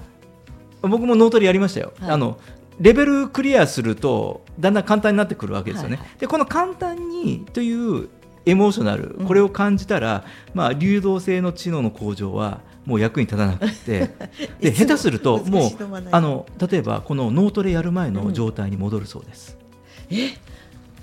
[0.82, 2.12] 僕も脳トレやりましたよ、はい。
[2.12, 2.38] あの
[2.80, 8.10] レベルクリアするとだんだん簡単になってくるわけですよね、はいはでこの簡単にという
[8.46, 9.26] エモーショナル、うん。
[9.26, 14.16] これを感じたら、まあ、流動性の知能の向上はもう役に立たなくて。
[14.62, 19.58] で下手すると難もうあの例えばこの脳トレやる前の状態に戻るそうです。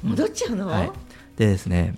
[0.05, 0.93] 戻っちゃうの、はい、
[1.37, 1.97] でですね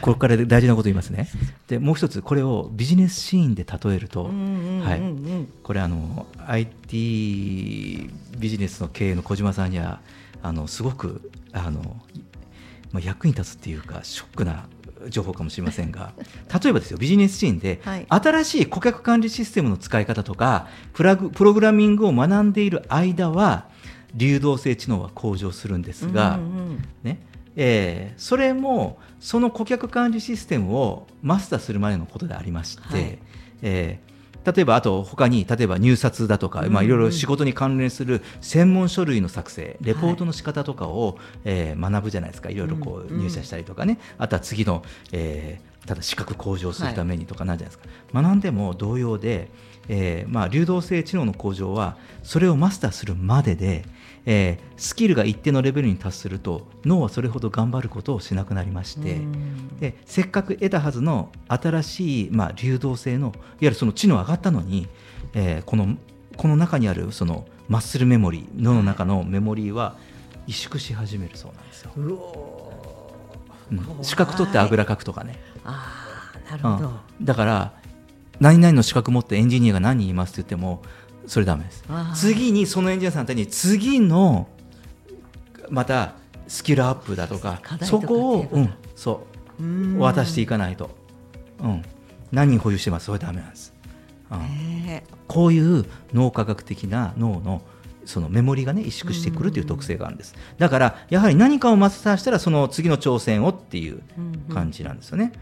[0.00, 1.28] ここから大事なこと言いますね。
[1.68, 10.00] でもう一つこれをビジネスシーンで例えると、はい、これあの IT ビジネスの経営の小島さんには
[10.42, 11.80] あのすごくあの、
[12.92, 14.66] まあ、役に立つっていうかショックな
[15.08, 16.12] 情報かもしれませんが
[16.62, 18.06] 例えばですよビジネスシーンで、はい。
[18.08, 23.66] 新しい顧客管理システムの使い方とかプラグプログラミングを学んでいる間は
[24.14, 26.84] 流動性知能は向上するんですが、うんうん。
[27.02, 27.20] ね
[27.56, 33.18] えーそれもその顧客管理システムをマスターするまでのことでありまして、はい。
[33.62, 34.06] えー
[34.46, 42.50] 例えばあと他に例えば入札だとか、うんうんまあ、いろいろ仕事に関連する専門書類の作成レポートの仕方とかを、えー学ぶじゃないですか。
[42.50, 49.50] いろいろこううん入社したりとかね、あとは次の、えーただ資格向上するためにとかなんじゃないですか、学んでも同様で、
[49.88, 53.84] えーまあ、流動性知能の向上はそれをマスターするまでで、
[54.26, 59.78] えースキルが一定のレベルに達すると脳はそれほど頑張ることをしなくなりまして、うん。
[59.78, 64.88] でせっかく得たはずの新しい、まあ、流動性のいわゆるその知能上がったのに、
[65.32, 65.96] えーこの
[66.36, 69.96] この中にあるそのマッスルメモリー脳の中のメモリーは
[70.46, 71.92] 萎縮し始めるそうなんですよ。
[71.96, 74.04] うん。
[74.04, 75.40] 資格取ってあぐらかくとかね。
[75.64, 77.24] ああなるほど、うん。
[77.24, 77.72] だから
[78.38, 80.82] 何々の資格持ってエンジニアが何人いますって言っても
[81.26, 81.84] それダメです。
[82.14, 84.48] 次にそのエンジニアさんたちに次の
[85.68, 86.14] また
[86.48, 89.26] スキルアップだとかそこを、うん、そ
[89.58, 89.98] ううん。
[89.98, 90.90] 渡していかないと、
[91.60, 91.82] うん、
[92.30, 93.06] 何人保有してます？
[93.06, 93.72] それダメなんです、
[94.30, 94.40] うん。
[94.40, 97.62] へこういう脳科学的な脳の
[98.04, 100.36] そのメモリがね萎縮してくるという特性があるんです。
[100.58, 104.00] だからやはり何かをマスターしたらその次の挑戦をっていう
[104.54, 105.32] 感じなんですよね、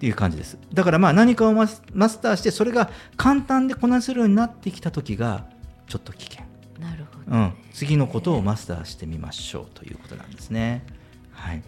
[0.00, 0.56] っていう感じです。
[0.72, 5.44] だからまあ何かをマスターしてそれが簡単でこなせるようになってきた時が
[5.88, 6.46] ちょっと危険、
[6.78, 10.86] えなるほど、うん、次のことをマスターしてみましょうということなんですね。
[11.32, 11.62] はい。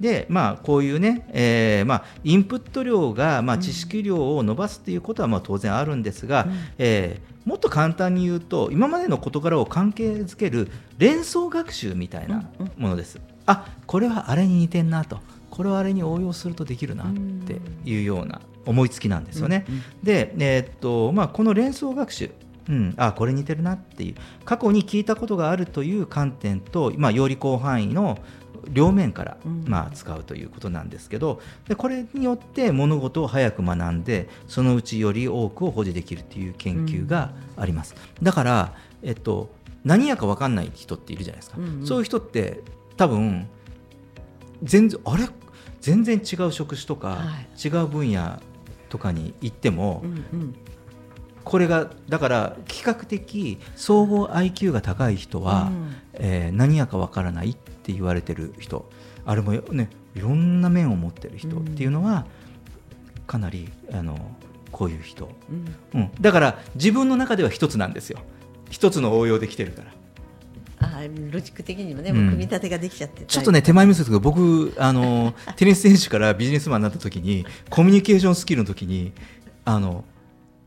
[0.00, 12.42] でまあこういうね、えーまあ、インプット量が、まあ、知識量を伸ばすということはまあ当然あるんですが、えーもっと簡単に言うと今までの事柄を関係づける連想学習みたいな
[12.76, 13.18] ものです。
[13.46, 17.12] あこれはあれに似てんなとこれはあれに応用するとできるなっ
[17.46, 19.64] ていうような思いつきなんですよね。
[20.02, 22.30] で、えーっとまあ、この連想学習
[22.68, 28.18] うん、あこれ似てるなっていう過去に聞いたことがあるという観点と、まあ、より広範囲の
[28.68, 39.50] 両面から、まあ、使うということなんですけどでこれによって物事を早く学んでそのうちより多くを保持できるという研究があります、だから、えっと、
[39.84, 41.86] 何やか分かんない人っているじゃないですか、うんうん。
[41.86, 42.62] そういう人って
[42.96, 43.48] 多分
[44.62, 45.28] 全然あれ？
[45.80, 48.40] 全然違う職種とか、は違う分野
[48.88, 50.54] とかに行っても、うんうん。
[51.44, 55.94] これがだから比較的総合 IQ が高い人は、うん。
[56.14, 58.90] えー何やかわからないって言われてる人
[59.24, 62.26] あれもねいろんな面を持ってる人っていうのは、
[63.26, 64.18] かなりあの
[64.72, 65.30] こういう人、
[65.94, 66.00] うん。
[66.00, 68.18] うん、だから自分の中では一つなんですよ。
[68.70, 69.92] 一つの応用できてるから。
[70.98, 72.16] あロジック的にもね、うん。
[72.16, 73.24] もう組み立てができちゃって。
[73.24, 79.12] ちょっとね手前味噌ですけど僕 あのテニス選手からビジネスマンになった時にコミュニケーションスキルの時に
[79.64, 80.04] あの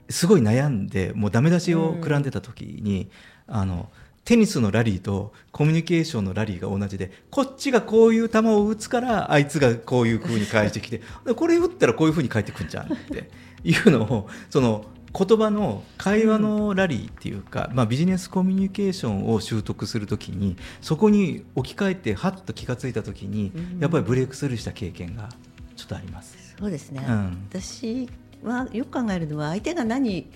[0.09, 3.09] すごい悩んでもうダメ出しをくらんでた時に、
[3.47, 3.89] あの
[4.23, 13.29] テニスのラリーとコミュニケーションのラリーが同じでこっちがこういう球を打つからあいつがこういう風に返してきて でこれ打ったらこういう風に返ってくんじゃんって
[13.63, 25.29] いうのをその言葉の会話のラリーっていうか、まあ、ビジネスコミュニケーションを習得するときにそこに置き換えてはっと気がついたときに、やっぱりブレイクスルーした経験が
[25.75, 26.55] ちょっとあります。
[26.57, 27.47] そうですね、うん。
[27.49, 28.07] 私
[28.43, 30.27] はよく考えるのは相手が何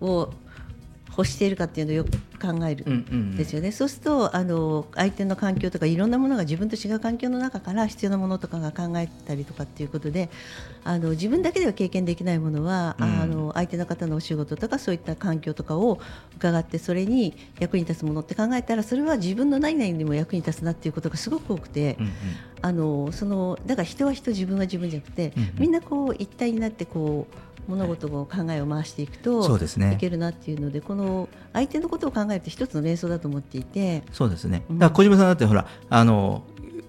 [0.00, 0.32] を
[1.20, 10.30] 欲しているかっていうのをよく考えるんですよね、そうするとあの相手の環境とかいろんなものが自分と違う環境の中から必要なものとかが考えたりとかっていうことで
[10.82, 13.20] あの自分だけでは経験できないものは、うん。
[13.20, 16.00] あの相手の方のお仕事とかそういった環境とかを
[16.36, 21.96] 伺ってそれに役に立つものって考えたらそれは自分の何々にも役に立つなっていうことがすごく多くて。
[21.98, 22.12] うんうん。
[22.62, 25.52] あのそのだから人は人自分は自分じゃなくて、うんうん。
[25.60, 29.94] みんなこう一体になってこう物事を考えを回していくと、そうですね。
[29.94, 34.64] いけるなっていうのでこの相手のことを考えると一つの連想だと思っていてそうですね。
[34.70, 34.78] うん。
[34.78, 36.44] だから小島さんだってほらあの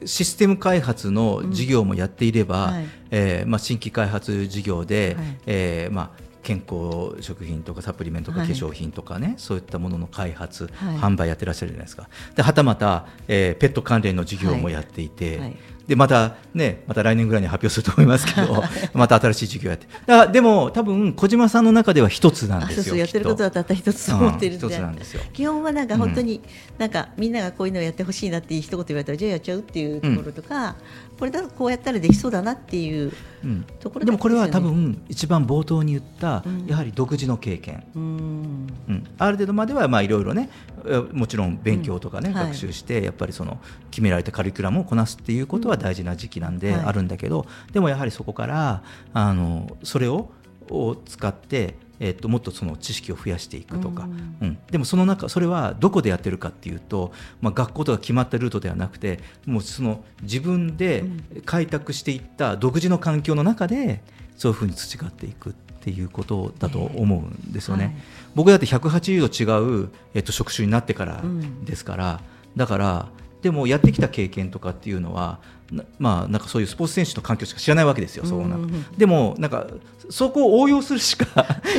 [0.05, 2.73] システム開発の事業もやっていれば、うん。
[2.73, 2.85] はい。
[3.11, 5.37] えーまあ、新規開発事業で、はい。
[5.45, 8.49] えーまあ、健康食品とかサプリメントとかはい。
[8.49, 10.95] 化粧品とかね、そういったものの開発、はい。
[10.95, 12.09] 販売やってらっしゃるじゃないですか。
[12.35, 15.55] ではたまた、えーペット関連の事業もやっていて、はい
[15.87, 19.87] でまたねまた来年ぐらいに発表すると思いますけど また新しい事業やって。
[20.05, 25.21] だでも多分小島さんの中では一つなんあですよやってることはたった一つと思ってるんで、うんなんですよ。
[25.33, 26.41] 基本はなんか本当に、
[26.77, 30.75] なんかみんながこういうのをやってほしいなって一言言われたらじゃあやっちゃうっていうところとか、
[31.19, 33.11] これだとこうやったらできそうだなっていう
[33.43, 33.65] うん。
[33.79, 36.65] ところでもこれは多分一番冒頭に言った、うん。
[36.67, 38.67] やはり独自の経験、うん。
[38.89, 40.49] うん、ある程度まではまあいろいろね
[40.80, 40.80] え
[41.13, 42.35] もちろん勉強とかね、うん。
[42.35, 42.45] はい。
[42.47, 43.59] 学習してやっぱりその
[43.89, 46.81] 決められたカリキュラムをこなすっていうことは大事な時期なんではい。
[46.85, 50.31] あるんだけど、でもやはりそこからあのそれを
[50.69, 54.37] を使って、えっともっとその知識を増やしていくとか、うん。
[54.41, 54.57] うん。
[54.71, 57.11] でもその中それはどこでやってるかっていうと、
[57.41, 61.03] まあ、学校とか決まったルートではなくてもうその自分で
[61.45, 64.01] 開拓していった独自の環境の中で
[64.37, 67.85] そういうふうに培っていくっていうことだと思うんですよね。
[67.85, 67.95] はい
[68.35, 71.65] 僕だって180度違う、えっと、職種になってからうん。
[71.65, 72.21] ですから、
[72.55, 73.09] だから
[73.41, 75.39] でもやってきた経験とかっていうのは
[75.71, 78.69] なまあなんかそういうスポーツ選手の環境しか知らないわけですよ、そうなうんうん。
[78.69, 79.67] うんでもなんか
[80.09, 81.25] そこを応用するしか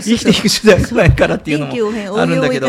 [0.03, 1.73] 生きていく手段がないからっていうのも
[2.19, 2.69] あるんだけど。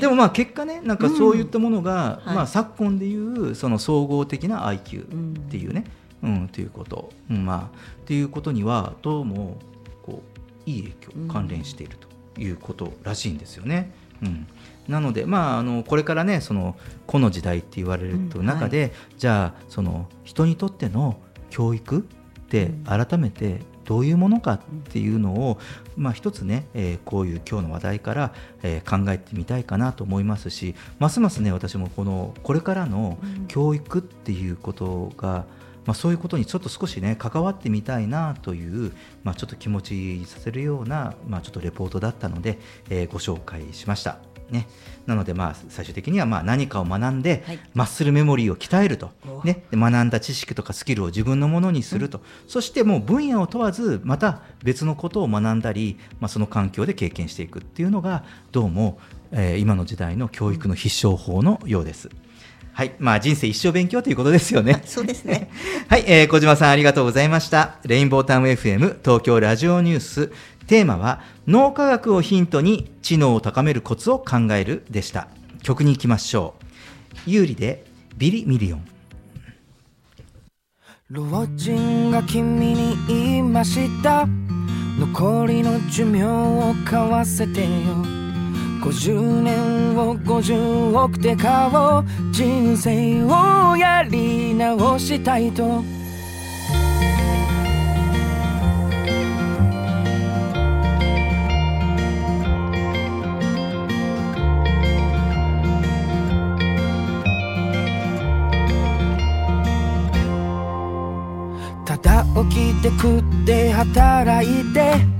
[0.00, 5.34] でもまあ結果ねなんかそういったものが、はいまあ、昨今でいうその総合的な IQ うん。
[5.34, 5.84] っていうね、
[6.22, 9.58] うんっていうこと、うんまあっていうことにはどうも
[10.02, 10.22] こ
[10.66, 12.07] ういい影響関連していると
[12.38, 13.92] いうことらしいんですよね。
[14.22, 14.46] うん。
[14.88, 16.76] なので、まあ、あのこれからねその
[17.06, 18.46] 個の時代って言われるとうん。
[18.46, 21.20] 中で、じゃあその人にとっての
[21.50, 22.02] 教育っ
[22.48, 24.60] て改めてどういうものかっ
[24.90, 25.58] ていうのを、
[25.96, 33.18] まあ、一つね、えーこういう今日の話題から、えー考えてみたいかなと思いますしますますね私もこのこれからの
[33.48, 35.46] 教育っていうことが、
[35.88, 38.92] まあ、そういうことにちょっと少しね関わってみたいなという、
[39.24, 42.58] まあ、ちょっと気持ちにさせるような、まあ、ちょっとレポートだったので、
[42.90, 44.18] えーご紹介しました。
[44.50, 44.66] ね、
[45.06, 47.60] なのでまあ最終的にはまあ何かを学んで、はい。
[47.72, 49.12] マッスルメモリーを鍛えると。
[49.26, 58.98] お、ね、で学んだ知識とかスキルを自分のものにすると、そしてもう分野を問わずまた別のことを学んだり、まあ、その環境で経験していくっていうのがどうも、
[59.32, 62.10] えー今の時代の教育の必勝法のようです。
[62.78, 64.82] はい、まあ人生一生勉強ということですよね。
[64.86, 65.50] そうですね。
[65.90, 67.78] はい、えー小島さんありがとうございました。
[67.84, 70.30] レインボータウン FM 東京ラジオニュース。
[70.68, 75.26] テーマは脳科学をヒントに知能を高めるコツを考えるでした。
[75.64, 76.54] 曲に行きましょ
[77.26, 77.28] う。
[77.28, 77.84] 有利で
[78.16, 78.84] ビリミリオン。
[81.10, 84.28] 老人が君に言いました
[85.00, 88.27] 残りの寿命を買わせてよ
[88.80, 95.82] 50年を50億で買おう人生をやり直したいと。
[111.84, 115.17] ただ起きて食って働いて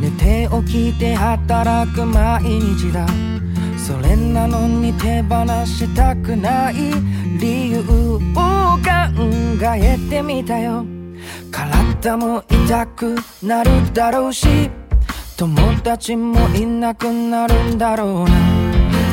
[0.00, 3.06] 寝て起きて働く毎日だ。
[3.76, 6.74] それなのに手放したくない
[7.38, 8.78] 理由を考
[9.62, 10.84] えてみたよ。
[11.50, 14.70] 体も痛くなるだろうし
[15.36, 18.30] 友達もいなくなるんだろうな。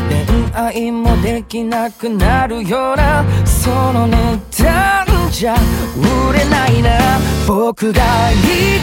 [0.10, 5.56] 恋愛もできなくなるようなその値段じゃ
[5.96, 6.98] 売れないな
[7.48, 8.02] 僕が
[8.32, 8.38] 生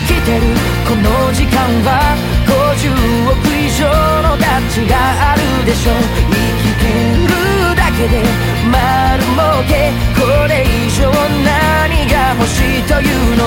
[0.06, 0.42] きてる
[0.86, 2.14] この時間は
[2.46, 2.92] 50
[3.32, 3.86] 億以上
[4.22, 4.92] の価値が
[5.32, 5.92] あるでしょ。
[5.92, 5.94] う
[6.30, 6.84] 生きて
[7.26, 8.22] るだけで
[8.70, 9.36] 丸儲
[9.68, 11.10] けこれ以上
[11.44, 13.42] 何が欲しいというの？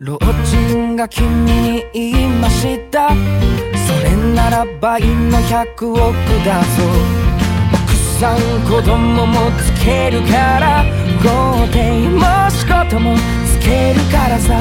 [0.00, 3.10] 老人が君に言いました。
[4.50, 5.96] なら倍の100億
[6.42, 6.68] だぞ。
[7.74, 10.84] 奥さん子供もつけるから。
[11.22, 14.58] 豪邸も仕事もつけるからさ。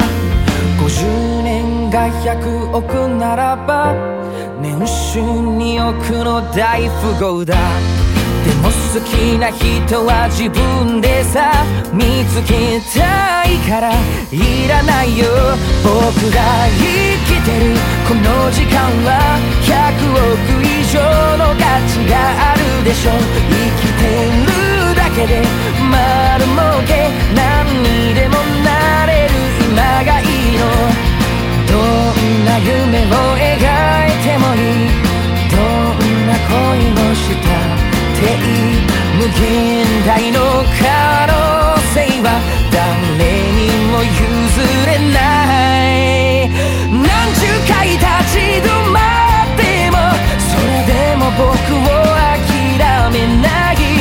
[0.78, 3.96] 50年が100億ならば。
[4.62, 7.56] 年収2億の大富豪だ。
[8.46, 11.52] でも好きな人は自分でさ
[11.94, 13.92] 見つけたいから
[14.32, 15.26] いらないよ。
[15.84, 16.42] 僕が
[16.78, 16.86] 生
[17.26, 17.76] きてる。
[18.08, 19.76] この時間は100
[20.16, 21.00] 億以上
[21.38, 22.16] の価値が
[22.54, 24.06] あるでしょ生きて
[24.48, 25.44] るだけで
[25.92, 26.58] 丸儲
[26.88, 29.36] け何にでもなれる
[29.68, 29.76] 今
[30.06, 30.64] がいいの。
[31.68, 33.68] どんな夢を描
[34.08, 34.96] いてもいい。
[35.52, 37.67] どんな恋もしたい
[38.20, 38.26] 無
[39.30, 40.40] 限大の
[40.80, 41.34] 可能
[41.94, 42.28] 性は
[42.72, 42.82] 誰
[43.54, 43.60] に
[43.92, 44.12] も譲
[44.88, 45.18] れな
[45.86, 46.50] い。
[46.90, 47.06] 何
[47.36, 48.02] 十回立
[48.34, 48.98] ち止ま
[49.44, 49.62] って
[49.92, 49.96] も
[50.40, 53.97] それでも僕を諦めない。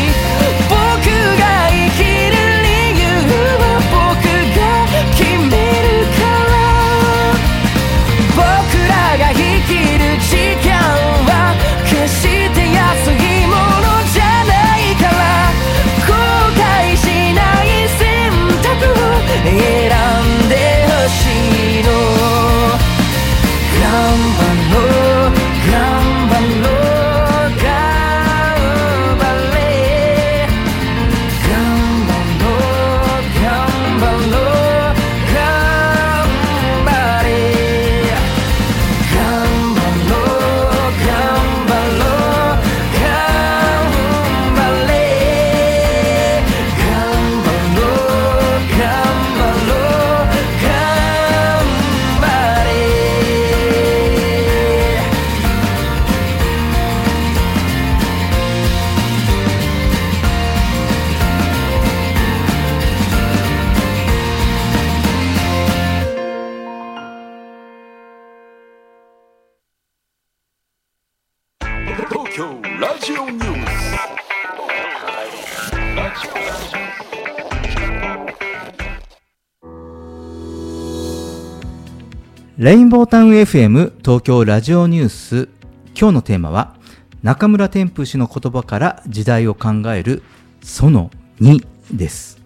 [82.66, 85.48] レインボータウン FM 東京ラジオニュース。
[85.96, 86.74] 今日のテーマは
[87.22, 90.24] 中村天風氏の言葉から時代を考える
[90.64, 92.42] その2です。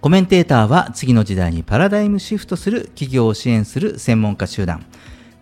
[0.00, 4.86] コメンテーターは次の時代にパラダイムシフトする企業を支援する専門家集団。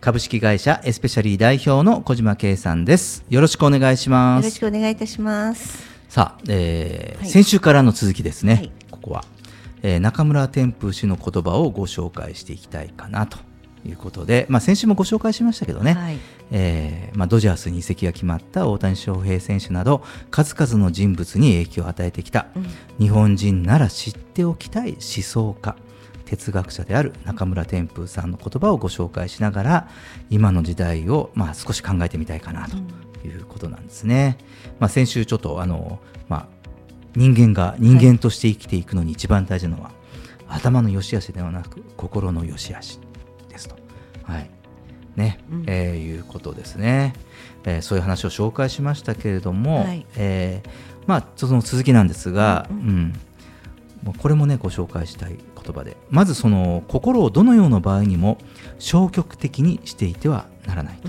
[0.00, 3.26] 株式会社エスペシャリー代表の小島圭さんです。
[3.28, 5.84] よろしくお願いしまよろすしくお願いいたします。
[6.08, 7.28] さあ、えーはい。
[7.28, 8.72] 先週からの続きですね、はい。
[8.90, 9.26] ここは、
[9.82, 13.46] えー中村天風氏の言葉をご紹介していきたいかなと
[13.86, 16.18] いうことで、まあ、先週もご紹介しましたけどね、はい。
[16.50, 22.46] えーまあ、ドジャースに移籍が決まった大谷翔平選手など数々の人物に影響を与えてきた、
[22.98, 25.76] 日本人なら知っておきたい思想家
[26.24, 29.88] 哲学者である中村天風さんの言葉をご紹介しながら
[30.28, 32.76] 今の時代を、まあ、少し考えてみたいかなと
[33.26, 34.36] いうことなんですね。
[34.78, 36.46] まあ、先週ちょっとあの、まあ、
[37.16, 39.90] 人間が人間として生きていくのに一番大事なのは、
[40.48, 43.00] 頭の良し悪しではなく心の良し悪し。
[44.28, 44.50] はい。
[45.16, 45.40] ね。
[45.66, 47.14] えーいうことですね、
[47.64, 50.06] えーそういう話を紹介しましたけれども、はい。
[50.16, 50.68] えー
[51.06, 53.12] まあ、その続きなんですが、うん
[54.02, 55.96] もうこれもねご紹介したい言葉で。
[56.08, 58.38] まずその心をどのような場合にも
[58.78, 61.08] 消極的にしていてはならないと、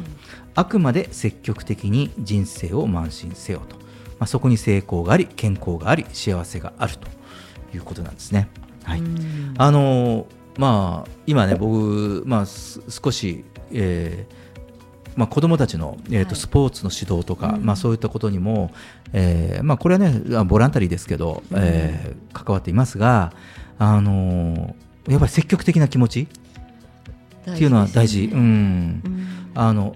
[0.55, 3.83] あくまで積極的に人生を慢心せよと、ま
[4.21, 7.07] あ、そこに成功があり健康があり幸せがあると
[7.75, 8.49] いうことなんですね。
[8.83, 9.03] はい、
[9.57, 10.25] あの
[10.59, 14.39] まあ今ね僕、まあ、す少し、えー
[15.15, 16.35] まあ、子どもたちの、えーとはい。
[16.35, 18.71] スポーツの指導とか、まあ、そういったことにも、
[19.13, 23.33] えーまあ、これはねあボランタリーですけど、えー関わっていますが、
[23.77, 24.75] あの
[25.07, 26.27] やっぱり積極的な気持ち
[27.51, 28.25] っていうのは大事。
[28.25, 28.39] うん。
[28.39, 29.27] うん。
[29.55, 29.95] あの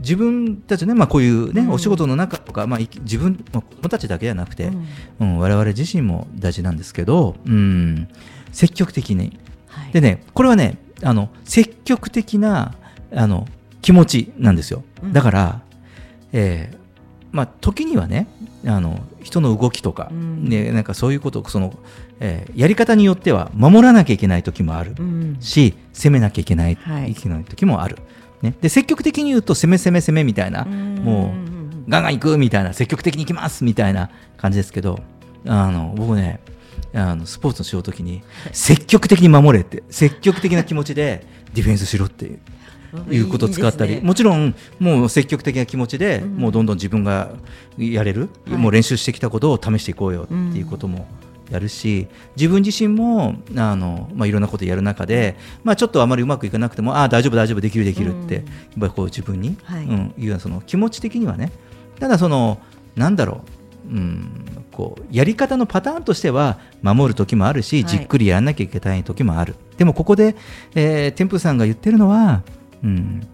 [0.00, 1.70] 自分たちね、まあ、こういうね、うん。
[1.70, 4.86] お仕事の中とか、まあ、自分、まあ、子供たちだけじゃなくて、うん。
[5.20, 8.08] うん、我々自身も大事なんですけど、うん、
[8.50, 9.38] 積極的に。
[9.92, 12.74] はいでね、これはね、あの積極的な
[13.14, 13.46] あの
[13.82, 14.84] 気持ちなんですよ。
[15.02, 15.12] うん。
[15.12, 15.60] だから、
[16.32, 16.78] えー
[17.32, 18.26] まあ、時にはね、
[18.66, 20.44] あの人の動きとか、うん。
[20.44, 21.74] ね、なんかそういうことをその、
[22.20, 24.94] えーやり方によっては守らなきゃいけない時もある。
[24.98, 25.36] うん。
[25.40, 27.12] し攻めなきゃいけない,、はい。
[27.12, 27.98] い、けない時もある、
[28.42, 30.94] ね、で積極的に言うと攻め攻め攻めみたいな、うん。
[30.96, 31.34] も
[31.86, 35.00] うガンガン行くみたいな積極的に行きますみたいな感じですけど
[35.46, 36.40] あの僕ね
[36.92, 38.22] あのスポーツのしようときに
[38.52, 41.24] 積極的に守れって積極的な気持ちで
[41.54, 42.40] ディフェンスしろっていう。
[43.10, 44.00] いうことを使ったりね。
[44.02, 46.36] もちろんもう積極的な気持ちで、うん。
[46.36, 47.30] もうどんどん自分が
[47.78, 48.58] やれる、はい。
[48.58, 51.06] もう練習してきたことを試していこうよっていうことも
[51.50, 58.42] やるし、自分自身もあの、まあ、いろんなことやる中で、まあ、ちょっとあまりうまくいかなくてもああ大丈夫大丈夫できるできるって、うん。
[58.42, 59.84] やっぱりこう自分に、はい。
[59.84, 61.52] うん、いうようなその気持ち的にはね。
[62.00, 62.58] ただその
[62.96, 63.59] なんだろう、
[63.90, 67.90] うん、こうやり方のパターンとしては守る時もあるし、はい。
[67.90, 69.56] じっくりやらなきゃいけない時もある。
[69.76, 70.36] でもここで、
[70.74, 72.42] えー、天風さんが言ってるのは、
[72.84, 73.26] うん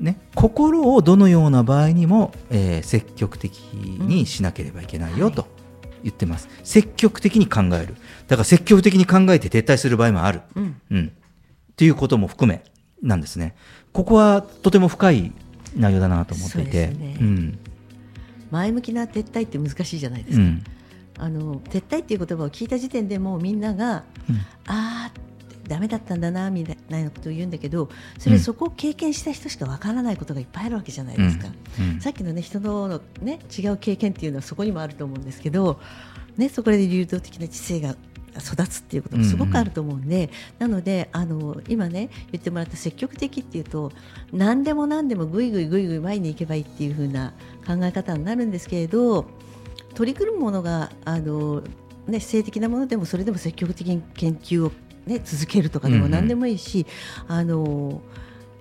[0.00, 5.46] ね、心をどのような場合にも、えー積極的にしなければいけないよと
[6.02, 7.96] 言ってます、積極的に考える。
[8.28, 10.80] だから積極的に考えて撤退する場合もある、うん。
[10.90, 11.12] うん、
[11.72, 12.62] っていうことも含め
[13.02, 13.54] なんですね。
[13.92, 15.32] ここはとても深い
[15.76, 17.16] 内容だなと思っていて、そうね。
[17.20, 17.58] うん
[18.50, 20.64] 前向きな撤退って難しいじゃないですか、うん。
[21.18, 24.36] あの撤退っていう言葉を聞いた時点でもうみんなが、うん。
[24.66, 25.12] ああ
[25.68, 27.88] ダメだったんだなみたいなことを言うんだけど
[28.18, 31.48] それうんそこを経験した人しかわからないことがいっぱいあるわけじゃないですか、
[31.80, 32.00] うん。
[32.00, 35.80] さっきのね人のね違う経験っていうのはそこにもあると思うんですけど、
[36.36, 37.96] ね、そこで流動的な知性が
[38.38, 43.92] 育つっていうこともすごくあると思うんで、なのであの今ね言ってもらった積極的っていうと
[44.32, 47.32] 何でも何でもぐいぐいぐいぐい前に行けばいいっていう風な
[47.66, 49.26] 考え方になるんですけれど
[49.94, 51.62] 取り組むものがあの、
[52.06, 54.72] ね、性的なものでもそれでも積極的に研究を、
[55.06, 56.86] ね、続けるとかでも何でもいいし、
[57.28, 58.02] あの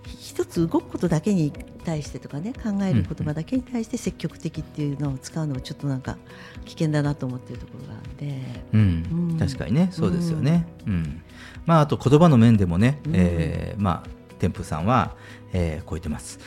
[0.06, 1.52] 一つ動くことだけに
[1.86, 6.18] 対してとかね考える言葉だけに対して積極的っていうのを使うのはちょっとなんか
[6.66, 8.42] 危険だなと思っているところがあって。
[8.74, 9.30] うん。
[9.32, 9.38] うん。
[9.38, 9.90] 確かにね。
[9.92, 10.68] そうですよね。
[10.86, 11.22] うん。
[11.66, 13.12] まあ、あと言葉の面でもね、うん。
[13.16, 14.10] えーまあ、
[14.40, 15.16] 天風さんは、
[15.54, 16.40] えーこう言ってます。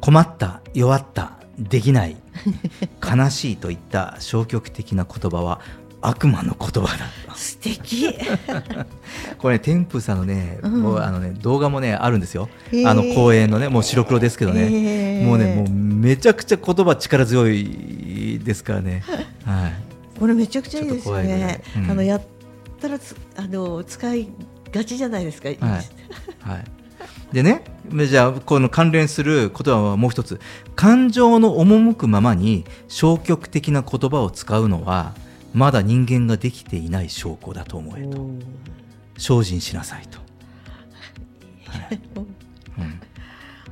[0.00, 2.16] 困った弱ったできない
[3.02, 5.60] 悲しいといった消極的な言葉は
[6.06, 7.06] 悪魔の言葉だ。
[7.34, 8.14] 素敵。
[9.38, 10.80] これ、ね、天風さんのね,、うん。
[10.80, 12.48] もうあのね動画もねあるんですよ、
[12.86, 19.02] あの公演のねもう白黒ですけどね、もうねもうめちゃくちゃ言葉力強いですからね。
[19.44, 19.72] はい。
[20.18, 21.62] これめちゃくちゃいいですね。
[21.74, 21.78] い。
[21.80, 21.90] うん。
[21.90, 22.22] あのやっ
[22.80, 24.28] たらつあの使い
[24.72, 25.48] がちじゃないですか。
[25.48, 25.58] はい。
[25.58, 26.64] はい、
[27.32, 27.64] でね
[28.08, 30.40] じゃあこの関連する言葉はもう一つ。
[30.76, 35.14] 感情の赴くままに消極的な言葉を使うのは
[35.56, 38.28] まだ人間ができていない証拠だと思えと。
[39.16, 40.18] 精進しなさいと、
[41.66, 42.00] はい。
[42.76, 43.00] うん、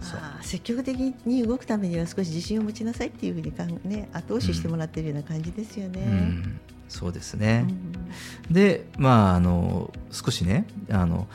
[0.01, 6.01] あー積極的に動くためには少し自信を持ちなさいっていうふうにかん、ね、後押ししてもらってるような感じですよね。
[6.01, 6.61] うん。
[6.89, 11.27] そうですね、うんでまああの少しねあの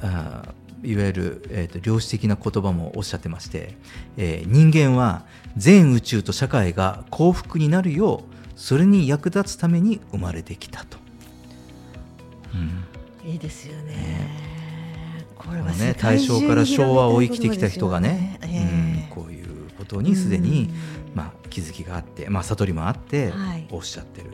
[0.00, 3.76] あいわゆる、えーと量子的な言葉もおっしゃってまして、
[4.16, 5.24] えー人間は
[5.56, 10.98] 全宇宙と社会が幸福になるようそれに役立つために生まれてきたと。
[12.54, 13.30] うん。
[13.30, 14.30] いいですよね。
[15.36, 20.70] これは世界大正から昭和を生きてきた人がね、ことですよねうんこういうことにすでに、
[21.10, 21.16] うん。
[21.16, 23.66] まあ、気づきがあって、まあ、悟りもあって、はい。
[23.70, 24.30] おっしゃってる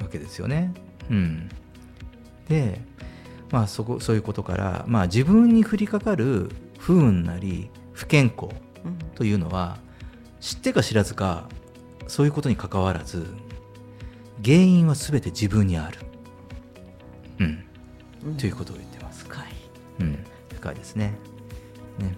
[0.00, 0.72] わけですよね。
[1.10, 1.48] うん、
[2.48, 2.80] で、
[3.50, 8.54] まあ、そこそういうことから、まあ、自分に降りかかる不運なり不健康
[8.84, 8.98] うん。
[9.14, 9.78] というのは
[10.40, 11.48] 知ってか知らずか
[12.06, 13.26] そういうことに関わらず
[14.44, 15.98] 原因は全て自分にある、
[17.40, 17.64] うん、
[18.24, 19.24] うんということを言ってます。
[19.24, 19.46] 深い。
[20.00, 20.24] うん、
[20.54, 21.12] 深いですね。
[21.98, 22.14] ね、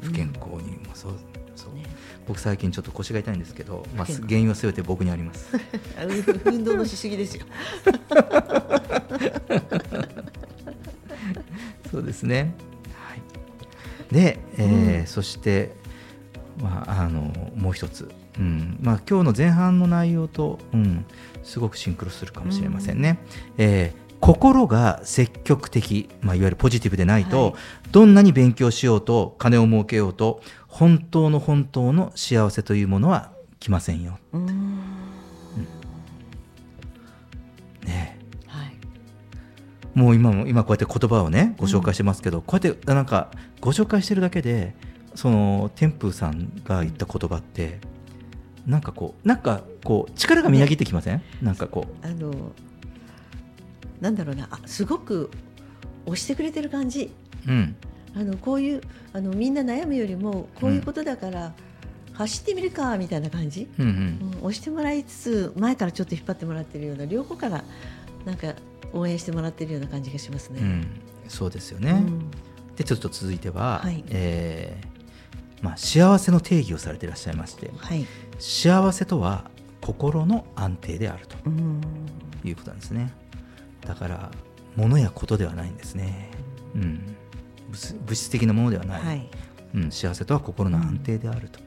[0.00, 1.14] 不健康にもそう、
[1.56, 1.82] そう、ね
[2.26, 5.48] 僕最近ちょっと腰が痛いんですけど、まあ、原因はすべて僕にあります。
[5.98, 6.04] あ
[6.46, 7.44] 運動のしすぎですよ。
[11.90, 12.54] そうですね。
[12.94, 14.14] はい。
[14.14, 15.74] で、えーうんそして、
[16.58, 18.10] まあ、あの、もう一つ。
[18.38, 21.04] うん、まあ、今日の前半の内容と、うん、
[21.42, 23.18] すごくシンクロするかもしれませんね。
[23.58, 27.54] えー心が積極的、まあ、いわゆるポジティブでないと、はい
[27.92, 33.30] どんなに勉強しようと金を儲けようと本当の本当の幸せというものは
[33.60, 34.18] 来ませんよ。
[34.32, 34.76] うん
[37.84, 38.76] ねはい。
[39.94, 43.30] もう今も今こうやって言葉をねご紹介してますけど、こうやってなんか
[43.60, 44.74] ご紹介してるだけで
[45.14, 47.78] その天風さんが言った言葉って
[48.66, 52.52] なんかこうなんかこう力がみなぎってきません、なんかこあの
[54.00, 54.48] なんだろうな。
[54.50, 55.30] あすごく
[56.06, 57.12] 押してくれてる感じ。
[57.46, 57.76] ううん。
[58.16, 58.80] あのこういう
[59.12, 61.52] あのみんな悩むよりもこういうことだから、
[62.12, 67.64] 走ってみるかみたいな感じ、うんううんん、押してもらいつつ前からちょっと引っ張ってもらってるような両方から
[68.24, 68.54] なんか
[68.92, 70.60] 応援してもらってるような感じがしますね。
[70.60, 70.86] うん。
[71.28, 71.90] そうですよね。
[71.90, 72.30] うん。
[72.76, 74.04] でちょっと続いては、はい。
[74.08, 74.93] えー
[75.62, 78.06] まあ、幸せの定義をされていらっしゃいましてはい、
[78.38, 79.50] 幸せとは
[79.80, 81.80] 心の安定であるとうん。
[82.44, 83.12] いうことなんですね。
[83.86, 84.30] だから
[84.76, 86.30] 物やことではないんですね、
[86.74, 87.16] うん、
[87.68, 89.30] 物物質的なものではない、はい。
[89.74, 91.60] うん、幸せとは心の安定であると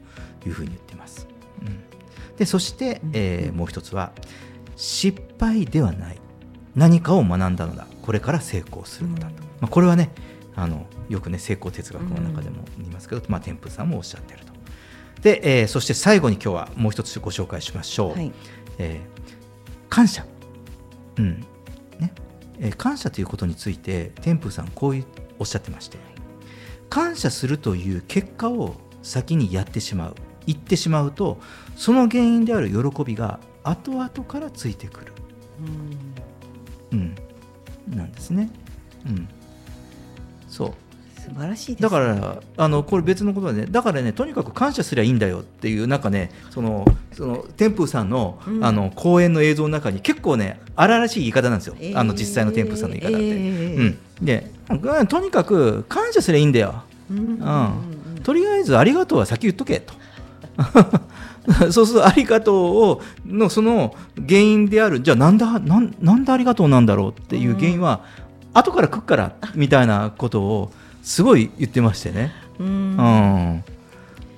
[0.46, 1.26] いうふうに言っています、
[1.62, 4.12] うん、でそして、えーもう一つは
[4.76, 6.18] 失敗ではない。
[6.76, 7.88] 何かを学んだのだ。
[8.02, 9.32] これから成功するのだと、うん。
[9.32, 10.12] まあ、これはね
[10.54, 14.52] あのよくね成功哲学の中でも言いますけど、まあ、天風さんもおっしゃってると。
[15.22, 18.32] で、えーそして最後に今日はもう一つご紹介しましょう、はい。
[18.78, 20.26] えー感謝、
[21.16, 21.40] うん。
[21.98, 22.12] ね。
[22.58, 25.04] えー感謝ということについて天風さんこういう
[25.38, 25.98] おっしゃってまして。
[26.90, 30.14] 感謝するという結果を先にやってしまう。
[30.46, 31.38] 言ってしまうと
[31.76, 35.12] その原因である喜びが後々からついてくる、
[36.92, 37.14] うん。
[37.90, 38.48] うん、なんですね、
[39.06, 39.28] うん、
[40.48, 40.72] そう
[41.28, 48.64] 素晴らしいです、だからあのこれ別のことでねだからねとにかく感謝すりゃいいんだよっていうなんかねそのその天風さんの,、うん。
[48.64, 51.98] あの講演の映像の中に結構ね荒々しい言い方なんですよ、えー。
[51.98, 53.76] あの実際の天風さんの言い方って、えー。
[53.76, 57.18] うん、でうんとにかく感謝すりゃいいんだよ、うん。
[57.18, 57.24] うん。
[58.16, 58.22] うん。
[58.22, 59.94] とりあえずありがとうは先言っとけと。
[61.72, 68.04] そうするとありがとうをのその原因であるじゃあなんだなんなんでありがとうなんだろうっていう原因は、
[68.54, 70.72] 後から来っからみたいなことを
[71.08, 72.66] すごい言ってましてね、うん。
[72.66, 73.64] うん。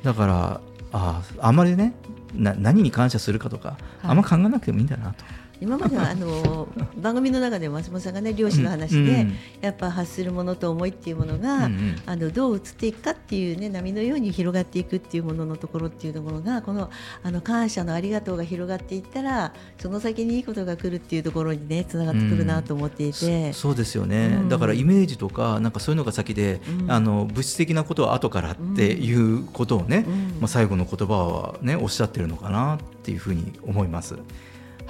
[0.04, 0.60] だから
[0.92, 1.94] ああまりね
[2.32, 5.24] な何に感謝するかとか、あんま考えなくてもいいんだなと。
[5.60, 12.02] 今まではあの番組の中で松本さんがね漁師の話で、うんやっぱ発するものと思いっていうものが、うんうん。
[12.06, 16.90] あのどう移っていくかっていうね波のように広がっていくっていうもののところっていうところがこの
[17.22, 24.48] あの感謝のありがとうが広がっていったらその先にいいことが来るっていうところにねつながってくるなと思っていて、そそうですよね、うん。
[24.48, 26.90] だからイメージとかなんかそういうのが先で、うん。
[26.90, 30.40] あの物質的なことは後からっていうことをね、うん。
[30.40, 34.16] まあ、最後の言葉はねおっしゃってるのかなっていうふうに思います。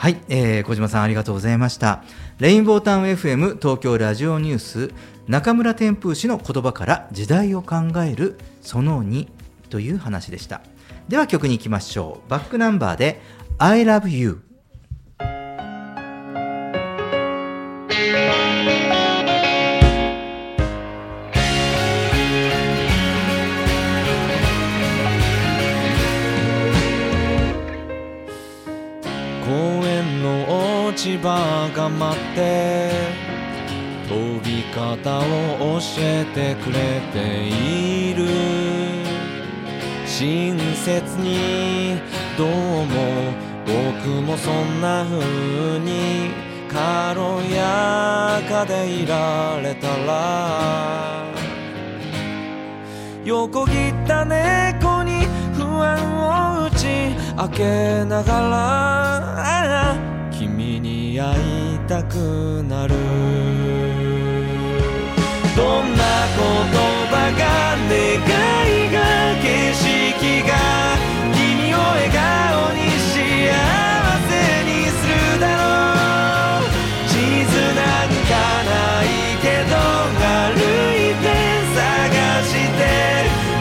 [0.01, 2.03] はい、えー小島さんありがとうございました。
[2.39, 4.93] レインボータウン FM 東京ラジオニュース
[5.29, 9.29] 中村天風氏の言葉から時代を考えるその2
[9.69, 10.63] という話でした。
[11.09, 12.31] では曲に行きましょう。
[12.31, 13.21] バックナンバーで
[13.59, 14.41] I love you
[30.91, 32.91] 落ち葉が待って
[34.09, 38.27] 飛び方を教えてくれている。
[40.05, 42.01] 親切に
[42.37, 43.33] どうも
[43.65, 46.31] 僕もそんな風に
[46.69, 47.21] 軽
[47.55, 51.25] やかでいられたら。
[53.25, 55.25] 横切った猫に
[55.55, 60.10] 不安を打ち明けながら。
[61.21, 61.37] 君に会
[61.75, 62.15] いたく
[62.67, 62.95] なる。
[65.55, 66.03] どんな
[66.37, 66.43] 言
[67.11, 67.43] 葉が
[67.89, 68.97] 願いが
[69.43, 69.45] 景
[69.75, 69.85] 色
[70.49, 70.51] が
[71.35, 72.19] 君を笑顔
[72.73, 73.13] に幸
[74.29, 74.33] せ
[74.65, 75.61] にするだろ
[76.61, 76.73] う。
[77.09, 77.13] 地
[77.45, 78.33] 図なんか
[78.65, 78.73] な
[79.05, 79.07] い
[79.43, 79.77] けど
[80.17, 80.25] 歩
[80.97, 81.25] いて
[81.75, 81.79] 探
[82.45, 82.81] して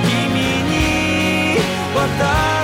[0.07, 0.31] 君
[0.63, 0.77] に
[1.93, 2.58] 渡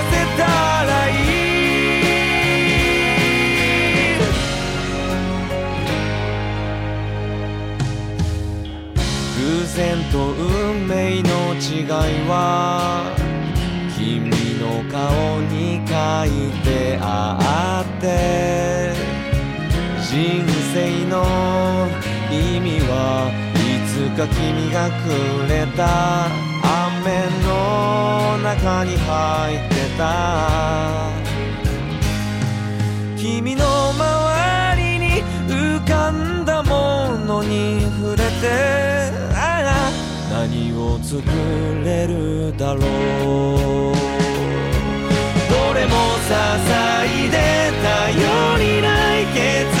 [10.16, 11.88] と運命の違い
[12.26, 13.12] は
[13.98, 15.92] 君の顔に書
[16.24, 16.30] い
[16.64, 18.94] てあって
[20.00, 20.40] 人
[20.72, 21.14] 生の
[22.32, 23.56] 意味はい
[23.86, 25.04] つか君がく
[25.50, 26.28] れた。
[26.98, 31.10] 雨の中に入ってた。
[33.16, 39.05] 君の周りに浮かんだものに触れて
[40.38, 41.22] 何を作
[41.82, 42.82] れるだろう。
[45.48, 46.34] どれも支
[47.04, 47.36] えで
[47.82, 48.20] 頼
[48.58, 49.40] りない決
[49.72, 49.75] 意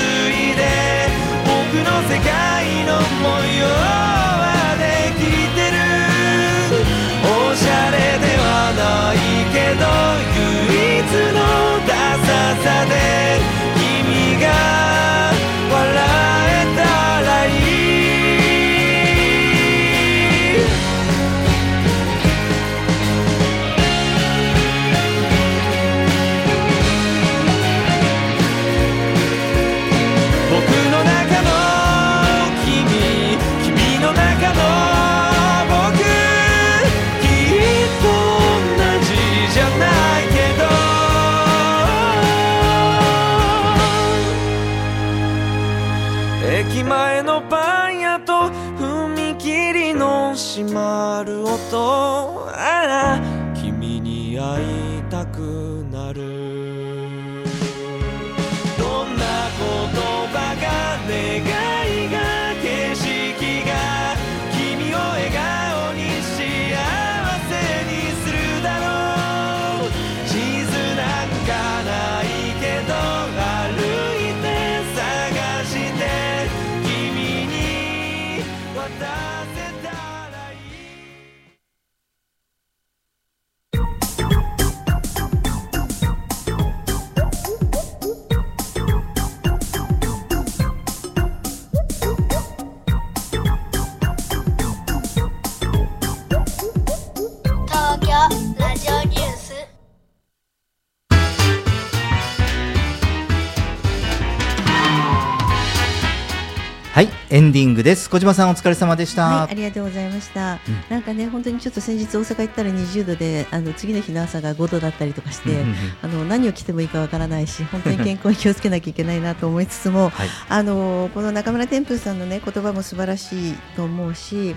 [107.86, 110.58] です小島さんお疲れ様でした、はい、ありがとうございました。
[110.90, 124.56] なんかね、本当にちょっと先日大阪行ったら20度で、あの次の日の朝が5度だったりとかして、うんうんうんあの何を着てもいいかわからないし、本当に健康に気をつけなきゃいけないなと思いつつも、 はいあのこの中村天風さんのね言葉も素晴らしいと思うし、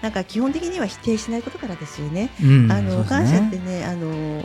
[0.00, 2.30] なんか基本的には否定しないことからですよね。
[2.40, 4.44] うんあのそうです感謝ねってね、あの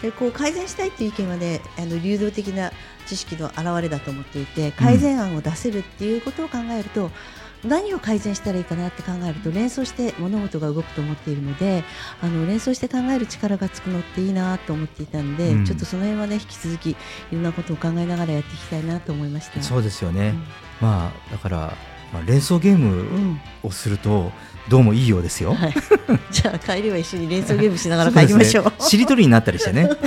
[0.00, 2.72] でこう改善したいっていう意見はね、あの流動的な
[3.04, 7.10] 知識の表れだと思っていて、改善案を出せるっていうことを考えると。
[7.66, 11.84] 何を改善したらいいかなって考えると連想して物事が動くと思っているので
[12.20, 15.64] あの連想して考える力がつくのっていいなと思っていたので、うん。
[15.64, 16.96] ちょっとその辺はね引き続きい
[17.32, 19.62] ろんなことを考えながらやっていきたいなと思いました。
[19.62, 20.44] そうですよね、うん。
[20.80, 21.76] まあだから、
[22.12, 23.40] まあ、連想ゲーうムん。
[23.62, 24.30] をすると
[24.68, 25.74] どうもいいようですよ、はい、
[26.30, 28.64] じゃあ帰りは一緒に連想ゲームしながら帰りましょう。
[28.64, 29.88] ねしりとりになったりしてね。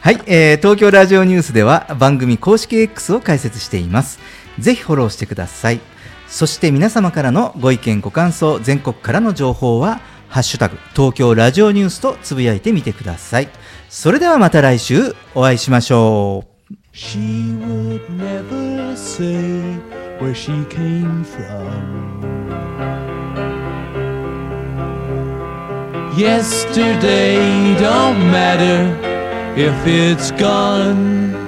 [0.00, 4.18] はい、えー東京ラジオニュースでは番組公式 X を開設しています。
[4.58, 5.80] ぜひフォローしてください
[6.28, 13.48] そして皆様からのご意見ご感想全国からの情報はハッシュタグ東京ラジオニュースとつぶやいてみてください
[13.88, 16.48] それではまた来週お会いしましょう
[16.92, 19.78] She would never say
[20.18, 22.18] where she came from.
[26.16, 28.96] Yesterday don't matter
[29.56, 31.47] if it's gone.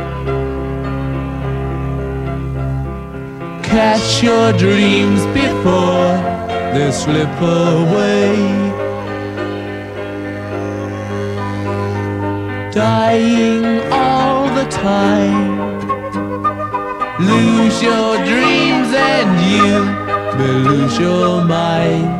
[3.71, 6.11] Catch your dreams before
[6.73, 8.35] they slip away.
[12.73, 15.79] Dying all the time.
[17.21, 19.85] Lose your dreams and you
[20.37, 22.11] may lose your mind.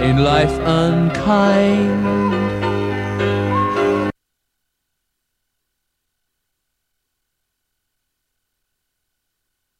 [0.00, 2.39] In life unkind.